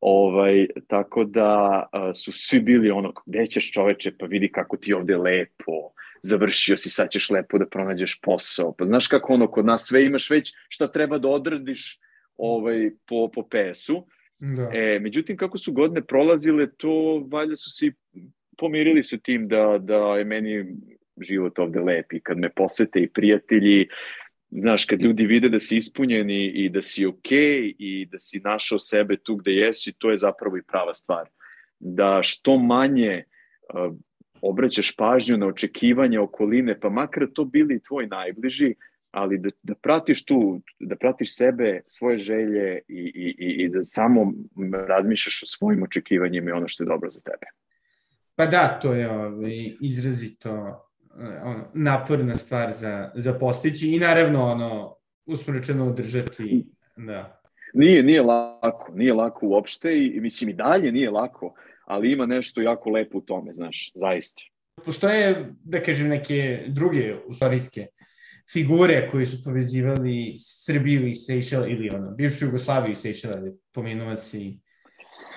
[0.00, 4.92] Ovaj, tako da a, su svi bili ono, gde ćeš čoveče, pa vidi kako ti
[4.92, 8.74] ovde lepo, završio si, sad ćeš lepo da pronađeš posao.
[8.78, 12.00] Pa znaš kako ono, kod nas sve imaš već šta treba da odradiš
[12.36, 14.06] ovaj, po, po PS-u.
[14.38, 14.70] Da.
[14.72, 17.92] E, međutim, kako su godine prolazile, to valjda su si
[18.58, 20.66] pomirili sa tim da, da je meni
[21.20, 23.88] život ovde lep i kad me posete i prijatelji,
[24.50, 28.40] znaš, kad ljudi vide da si ispunjeni i da si okej okay i da si
[28.40, 31.28] našao sebe tu gde jesi, to je zapravo i prava stvar.
[31.78, 33.24] Da što manje
[33.74, 33.96] uh,
[34.42, 38.74] obraćaš pažnju na očekivanje okoline, pa makar to bili tvoji najbliži,
[39.10, 44.32] ali da, da pratiš tu, da pratiš sebe, svoje želje i, i, i da samo
[44.88, 47.46] razmišljaš o svojim očekivanjima i ono što je dobro za tebe.
[48.34, 50.50] Pa da, to je ovaj, izrazito
[51.20, 56.66] eh, ono, naporna stvar za, za postići i naravno ono, usmrečeno održati,
[56.96, 57.42] da.
[57.74, 61.54] Nije, nije lako, nije lako uopšte i, i mislim i dalje nije lako,
[61.84, 64.42] ali ima nešto jako lepo u tome, znaš, zaista.
[64.84, 67.86] Postoje, da kažem, neke druge istorijske
[68.52, 74.16] figure koji su povezivali Srbiju i Sejšel ili ono, bivšu Jugoslaviju i Sejšel, ali pomenuva
[74.16, 74.58] se i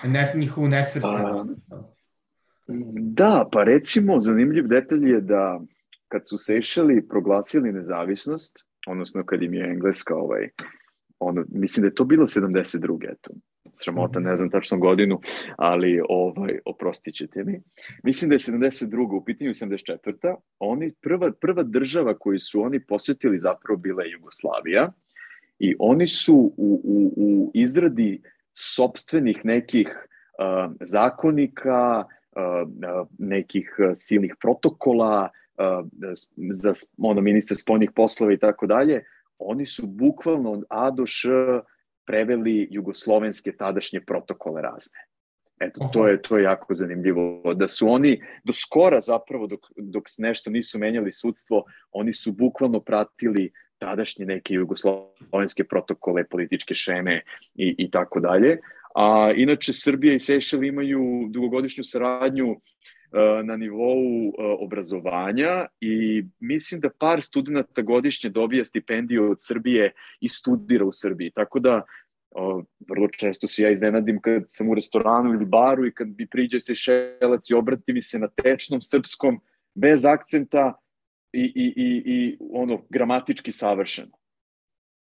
[0.04, 1.50] nes, njihovu nesvrstanost.
[2.98, 5.60] Da, pa recimo zanimljiv detalj je da
[6.08, 10.48] kad su Sejšeli proglasili nezavisnost, odnosno kad im je Engleska ovaj,
[11.18, 13.12] ono, mislim da je to bilo 72.
[13.12, 13.30] eto,
[13.76, 15.20] sramota, ne znam tačno godinu,
[15.56, 17.60] ali ovaj, oprostit ćete mi.
[18.02, 19.16] Mislim da je 72.
[19.16, 20.34] u pitanju 74.
[20.58, 24.92] Oni, prva, prva država koju su oni posetili zapravo bila je Jugoslavija
[25.58, 28.22] i oni su u, u, u izradi
[28.54, 35.86] sobstvenih nekih uh, zakonika, uh, nekih silnih protokola, uh,
[36.50, 39.04] za ono, ministar spoljnih poslova i tako dalje,
[39.38, 41.28] oni su bukvalno od A do Š
[42.06, 44.98] preveli jugoslovenske tadašnje protokole razne.
[45.60, 47.54] Eto, to je, to je jako zanimljivo.
[47.54, 52.80] Da su oni do skora zapravo, dok, dok nešto nisu menjali sudstvo, oni su bukvalno
[52.80, 57.22] pratili tadašnje neke jugoslovenske protokole, političke šeme
[57.54, 58.58] i, i tako dalje.
[58.94, 62.60] A inače, Srbija i Sešel imaju dugogodišnju saradnju
[63.44, 70.28] na nivou e, obrazovanja i mislim da par studenta godišnje dobija stipendiju od Srbije i
[70.28, 71.30] studira u Srbiji.
[71.30, 71.82] Tako da
[72.88, 76.60] vrlo često se ja iznenadim kad sam u restoranu ili baru i kad bi priđe
[76.60, 79.40] se šelac i obrati mi se na tečnom srpskom
[79.74, 80.72] bez akcenta
[81.32, 84.12] i, i, i, i ono gramatički savršeno.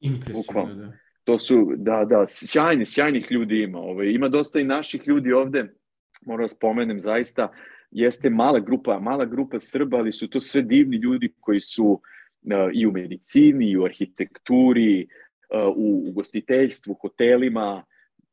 [0.01, 0.93] Impresivno, da.
[1.25, 3.79] To su, da, da, sjajni, sjajnih ljudi ima.
[3.79, 5.75] Ovaj, ima dosta i naših ljudi ovde,
[6.27, 7.53] moram da spomenem zaista,
[7.91, 12.01] jeste mala grupa, mala grupa Srba, ali su to sve divni ljudi koji su uh,
[12.75, 15.09] i u medicini, i u arhitekturi,
[15.55, 17.85] uh, u ugostiteljstvu, hotelima,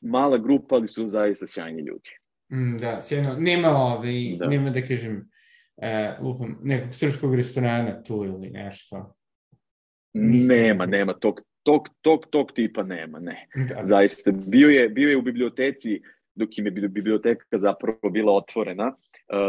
[0.02, 2.10] mala grupa, ali su zaista sjajni ljudi.
[2.52, 3.36] Mm, da, sjajno.
[3.40, 4.48] Nema, ovaj, da.
[4.48, 5.30] nema da kažem,
[5.76, 9.14] uh, lupam, nekog srpskog restorana tu ili nešto.
[10.14, 13.48] Niste nema, nema, tog, tog, tog, tog tipa nema, ne.
[13.56, 13.84] Da.
[13.84, 16.02] Zaista, bio je, bio je u biblioteci,
[16.36, 18.96] dok im je biblioteka zapravo bila otvorena,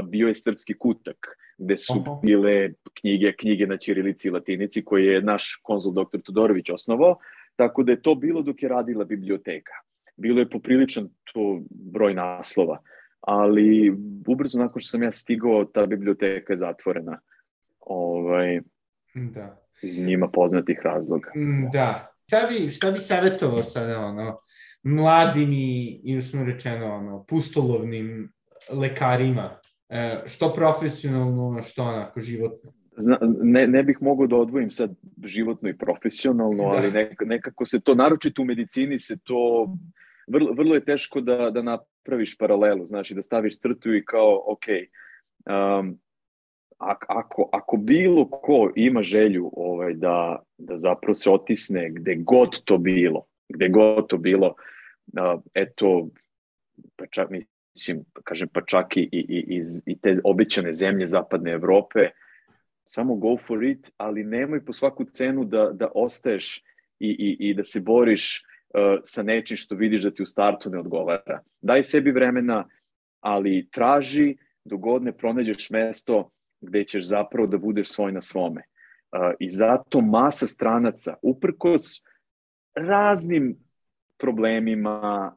[0.05, 1.17] bio je srpski kutak,
[1.59, 2.21] gde su Aha.
[2.23, 2.71] bile
[3.01, 6.21] knjige, knjige na ćirilici i latinici koje je naš konzul dr.
[6.25, 7.17] Todorović osnovao,
[7.57, 9.73] tako da je to bilo dok je radila biblioteka.
[10.17, 12.83] Bilo je popriličan to broj naslova,
[13.21, 17.21] ali ubrzo nakon što sam ja stigao, ta biblioteka je zatvorena.
[17.81, 18.61] Ovaj,
[19.15, 19.63] da.
[19.83, 21.31] Iz njima poznatih razloga.
[21.37, 22.15] Mm, da.
[22.27, 24.41] Šta bi, šta bi savjetovao sada, ono,
[24.83, 28.33] mladim i, i usno rečeno, ono, pustolovnim
[28.71, 29.61] lekarima
[30.27, 32.73] što profesionalno, što onako životno?
[32.97, 34.91] Zna, ne, ne bih mogao da odvojim sad
[35.25, 36.69] životno i profesionalno, da.
[36.69, 39.69] ali nek, nekako se to, naročito u medicini se to,
[40.27, 44.65] vrlo, vrlo je teško da, da napraviš paralelu, znači da staviš crtu i kao, ok,
[45.81, 45.99] um,
[47.09, 52.79] ako, ako bilo ko ima želju ovaj, da, da zapravo se otisne gde god to
[52.79, 54.55] bilo, gde god to bilo,
[55.07, 56.09] uh, eto,
[56.97, 57.31] pa čak,
[57.79, 62.11] mislim, kažem pa čak i, i, i, i te obećane zemlje zapadne Evrope,
[62.85, 66.63] samo go for it, ali nemoj po svaku cenu da, da ostaješ
[66.99, 70.71] i, i, i da se boriš uh, sa nečim što vidiš da ti u startu
[70.71, 71.41] ne odgovara.
[71.61, 72.65] Daj sebi vremena,
[73.21, 78.63] ali traži dogod ne pronađeš mesto gde ćeš zapravo da budeš svoj na svome.
[79.13, 82.03] Uh, I zato masa stranaca, uprkos
[82.75, 83.57] raznim
[84.19, 85.37] problemima,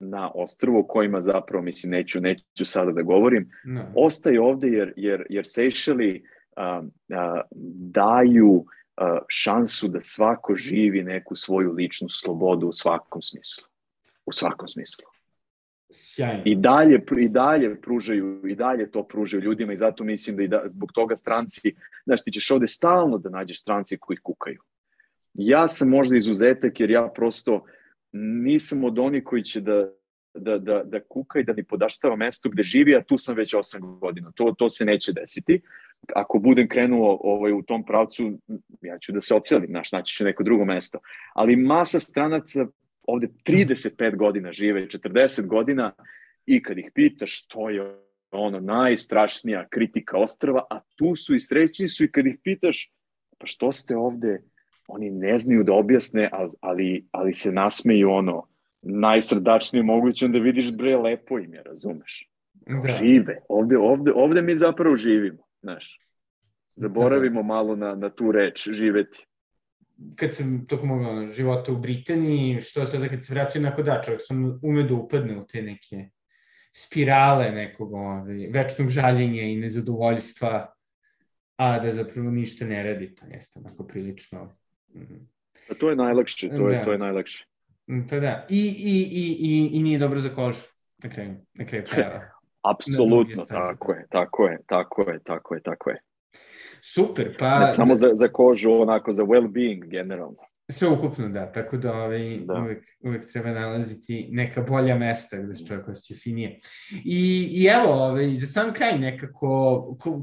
[0.00, 3.92] na ostrvu kojima zapravo, mislim, neću, neću sada da govorim, no.
[3.94, 6.24] ostaje ovde jer, jer, jer Sejšeli
[6.56, 7.40] uh, uh,
[7.90, 8.64] daju uh,
[9.28, 13.68] šansu da svako živi neku svoju ličnu slobodu u svakom smislu.
[14.26, 15.04] U svakom smislu.
[15.90, 16.42] Sjajno.
[16.44, 20.48] I dalje, i dalje pružaju, i dalje to pružaju ljudima i zato mislim da i
[20.48, 21.74] da, zbog toga stranci,
[22.04, 24.62] znaš, ti ćeš ovde stalno da nađeš stranci koji kukaju.
[25.34, 27.64] Ja sam možda izuzetak jer ja prosto
[28.12, 29.88] nisam od onih koji će da,
[30.34, 33.54] da, da, da kuka i da mi podaštava mesto gde živi, a tu sam već
[33.54, 34.32] 8 godina.
[34.34, 35.60] To, to se neće desiti.
[36.14, 38.38] Ako budem krenuo ovaj, u tom pravcu,
[38.82, 40.98] ja ću da se ocelim, znaš, naći ću neko drugo mesto.
[41.34, 42.66] Ali masa stranaca
[43.02, 45.92] ovde 35 godina žive, 40 godina
[46.46, 47.98] i kad ih pitaš što je
[48.30, 52.92] ono najstrašnija kritika ostrava, a tu su i srećni su i kad ih pitaš
[53.38, 54.42] pa što ste ovde,
[54.88, 56.30] oni ne znaju da objasne,
[56.60, 58.46] ali, ali se nasmeju ono
[58.82, 62.30] najsrdačnije moguće, onda vidiš bre lepo im je, razumeš?
[62.82, 62.88] Da.
[62.88, 66.00] Žive, ovde, ovde, ovde mi zapravo živimo, znaš.
[66.74, 67.54] Zaboravimo da, da.
[67.54, 69.28] malo na, na tu reč, živeti
[70.16, 74.20] kad sam tokom mojeg života u Britaniji, što sada kad se vratio na da, čovjek
[74.24, 76.08] sam ume da upadne u te neke
[76.72, 80.74] spirale nekog ovaj, večnog žaljenja i nezadovoljstva,
[81.56, 84.56] a da zapravo ništa ne radi, to jeste onako prilično...
[84.94, 85.28] Mm.
[85.70, 86.84] A to je najlakše, to je, da.
[86.84, 87.44] to je najlakše.
[88.08, 90.62] To da, I, i, i, i, i nije dobro za kožu,
[91.02, 92.30] na kraju, na kraju krajeva.
[92.62, 96.00] Apsolutno, tako je, tako je, tako je, tako je, tako je.
[96.80, 97.58] Super, pa...
[97.58, 100.47] Ne samo za, za kožu, onako za well-being generalno.
[100.70, 102.54] Sve ukupno, da, tako da, ovaj, da.
[102.54, 106.58] Uvek, uvek treba nalaziti neka bolja mesta gde se čovjek osjeća finije.
[107.04, 109.48] I, I evo, ovaj, za sam kraj nekako,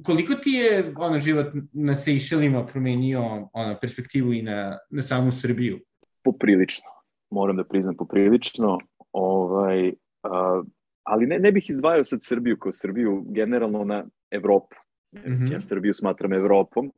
[0.05, 5.79] koliko ti je ono, život na Sejšelima promenio ono, perspektivu i na, na samu Srbiju?
[6.23, 6.89] Poprilično,
[7.31, 8.77] moram da priznam poprilično,
[9.11, 10.65] ovaj, uh,
[11.03, 14.75] ali ne, ne bih izdvajao sad Srbiju kao Srbiju, generalno na Evropu
[15.15, 15.53] Mm -hmm.
[15.53, 16.91] Ja Srbiju smatram Evropom,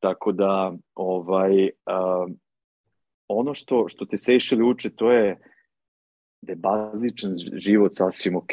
[0.00, 2.30] tako da ovaj, uh,
[3.28, 5.38] ono što, što te Sejšeli uče, to je
[6.42, 8.52] da je bazičan život sasvim ok.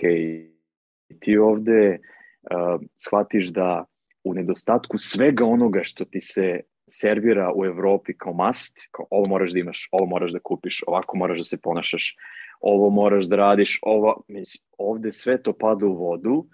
[1.19, 3.85] Ti ovde uh, shvatiš da
[4.23, 6.59] u nedostatku svega onoga što ti se
[6.89, 11.17] servira u Evropi kao must, kao ovo moraš da imaš, ovo moraš da kupiš, ovako
[11.17, 12.15] moraš da se ponašaš,
[12.61, 16.45] ovo moraš da radiš, ovo, mislim, ovde sve to pada u vodu,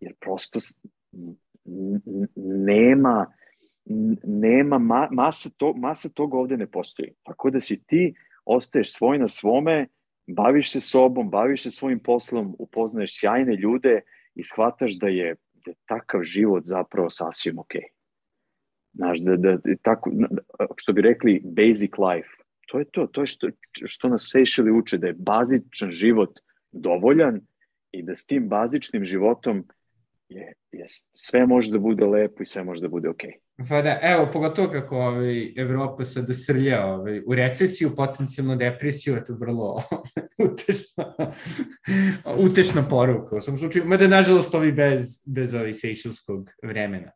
[0.00, 0.58] jer prosto
[2.66, 3.32] nema
[4.24, 7.12] nema ma, masa, to, masa toga ovde ne postoji.
[7.22, 8.14] Tako da si ti
[8.44, 9.86] ostaješ svoj na svome,
[10.26, 14.00] baviš se sobom, baviš se svojim poslom, upoznaješ sjajne ljude
[14.34, 17.80] i shvataš da je, da je takav život zapravo sasvim okej.
[17.80, 17.96] Okay.
[18.94, 20.10] Znaš, da, da, tako,
[20.76, 22.28] što bi rekli basic life,
[22.66, 26.38] to je to, to je što, što nas Sejšeli uče, da je bazičan život
[26.72, 27.40] dovoljan
[27.92, 29.64] i da s tim bazičnim životom
[30.28, 33.30] je, je, sve može da bude lepo i sve može da bude okej.
[33.30, 33.45] Okay.
[33.56, 39.24] Pa da, evo, pogotovo kako ovaj, Evropa sada srlja ovaj, u recesiju, potencijalno depresiju, je
[39.24, 39.82] to vrlo
[40.50, 41.14] utešna,
[42.38, 47.10] utešna poruka u svom slučaju, mada nažalost ovi bez, bez ovih sejšilskog vremena.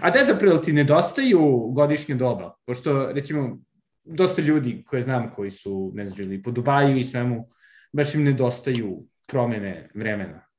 [0.00, 3.58] A da zapravo ti nedostaju godišnje doba, pošto recimo
[4.04, 7.48] dosta ljudi koje znam koji su, ne znam, po Dubaju i svemu,
[7.92, 10.53] baš im nedostaju promene vremena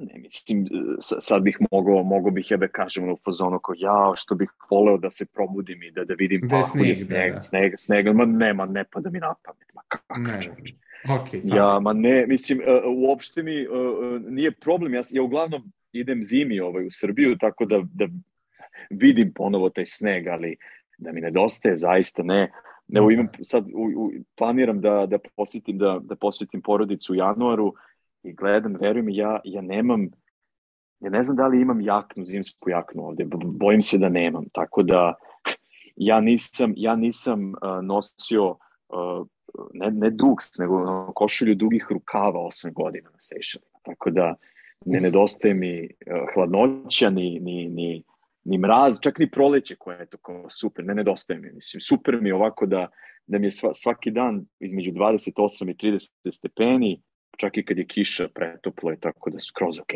[0.00, 0.68] ne mislim,
[0.98, 5.10] sad bih mogao, mogao bih jebe kažem u fazonu kao ja, što bih voleo da
[5.10, 7.40] se probudim i da, da vidim da sneg, sneg, da, da.
[7.40, 10.40] sneg, sneg, ma nema, ne pada mi na pamet, ma kako ne.
[11.04, 16.22] Okay, ja, ma ne, mislim, uh, uopšte mi uh, nije problem, ja, ja uglavnom idem
[16.22, 18.06] zimi ovaj, u Srbiju, tako da, da
[18.90, 20.56] vidim ponovo taj sneg, ali
[20.98, 22.52] da mi nedostaje, zaista ne.
[22.94, 27.74] Evo imam sad, u, u, planiram da, da posjetim, da, da posjetim porodicu u januaru,
[28.22, 30.08] i gledam, verujem, ja, ja nemam,
[31.00, 34.82] ja ne znam da li imam jaknu, zimsku jaknu ovde, bojim se da nemam, tako
[34.82, 35.14] da
[35.96, 39.26] ja nisam, ja nisam uh, nosio uh,
[39.74, 44.34] ne, ne duks, nego košulju dugih rukava 8 godina na Sejšelima, tako da
[44.86, 48.04] ne nedostaje mi uh, hladnoća, ni, ni, ni,
[48.44, 52.20] ni mraz, čak ni proleće koje je to kao super, ne nedostaje mi, mislim, super
[52.20, 52.88] mi ovako da,
[53.26, 57.02] da mi je sva, svaki dan između 28 i 30 stepeni,
[57.36, 59.92] čak i kad je kiša pretoplo je tako da skroz ok.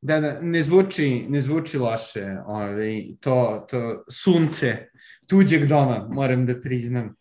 [0.00, 4.88] Da, da, ne zvuči, ne zvuči loše ovaj, to, to sunce
[5.28, 7.16] tuđeg doma, moram da priznam.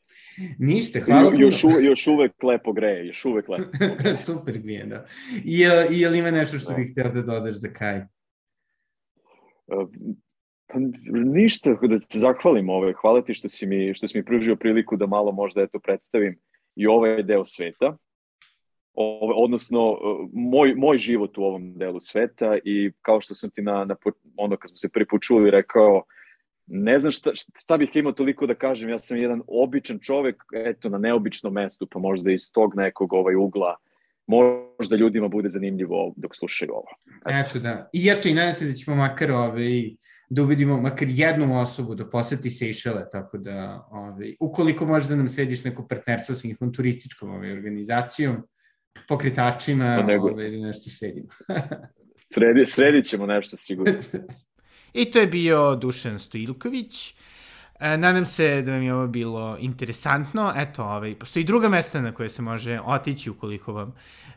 [0.59, 1.41] Ništa, hvala puno.
[1.41, 3.71] Još, uve, još uvek lepo greje, još uvek lepo.
[4.25, 5.05] Super grije, da.
[5.45, 8.01] I i je li ima nešto što bih htio da dodaš za kraj?
[10.67, 10.79] Pa
[11.25, 12.93] ništa, da te zahvalim ove.
[13.01, 16.39] Hvala ti što si mi, što si mi pružio priliku da malo možda eto predstavim
[16.75, 17.97] i ovaj deo sveta
[19.35, 19.97] odnosno
[20.33, 23.95] moj, moj život u ovom delu sveta i kao što sam ti na, na
[24.37, 26.03] ono kad smo se prvi put čuli rekao
[26.67, 30.89] ne znam šta, šta bih imao toliko da kažem, ja sam jedan običan čovek, eto,
[30.89, 33.75] na neobičnom mestu, pa možda iz tog nekog ovaj ugla
[34.27, 36.87] možda ljudima bude zanimljivo dok slušaju ovo.
[37.25, 37.89] Eto, eto da.
[37.93, 39.95] I eto, i nadam se da ćemo makar ovaj,
[40.29, 45.63] da uvidimo makar jednu osobu da poseti Sejšele, tako da, ovaj, ukoliko možda nam središ
[45.63, 48.35] neko partnerstvo sa njihovom turističkom ovaj, organizacijom,
[49.07, 50.29] pokretačima, pa nego...
[50.29, 51.27] ovaj, da nešto sredimo.
[52.33, 53.93] Sredi, sredit ćemo nešto sigurno.
[54.93, 57.13] I to je bio Dušan Stojilković.
[57.79, 60.53] E, nadam se da vam je ovo bilo interesantno.
[60.55, 63.95] Eto, ovaj, postoji druga mesta na koje se može otići ukoliko vam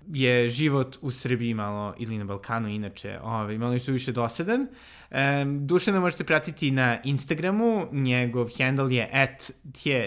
[0.09, 4.67] je život u Srbiji malo, ili na Balkanu inače, ovaj, malo su više dosadan.
[5.11, 9.51] E, Dušana možete pratiti na Instagramu, njegov handle je at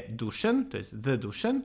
[0.09, 1.61] Dušan, to je the Dušan.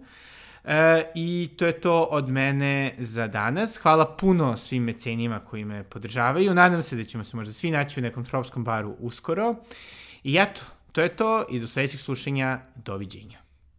[0.65, 3.77] E, I to je to od mene za danas.
[3.77, 6.55] Hvala puno svim mecenima koji me podržavaju.
[6.55, 9.55] Nadam se da ćemo se možda svi naći u nekom tropskom baru uskoro.
[10.25, 12.61] I eto, to je to i do sledećeg slušanja.
[12.75, 13.40] Doviđenja.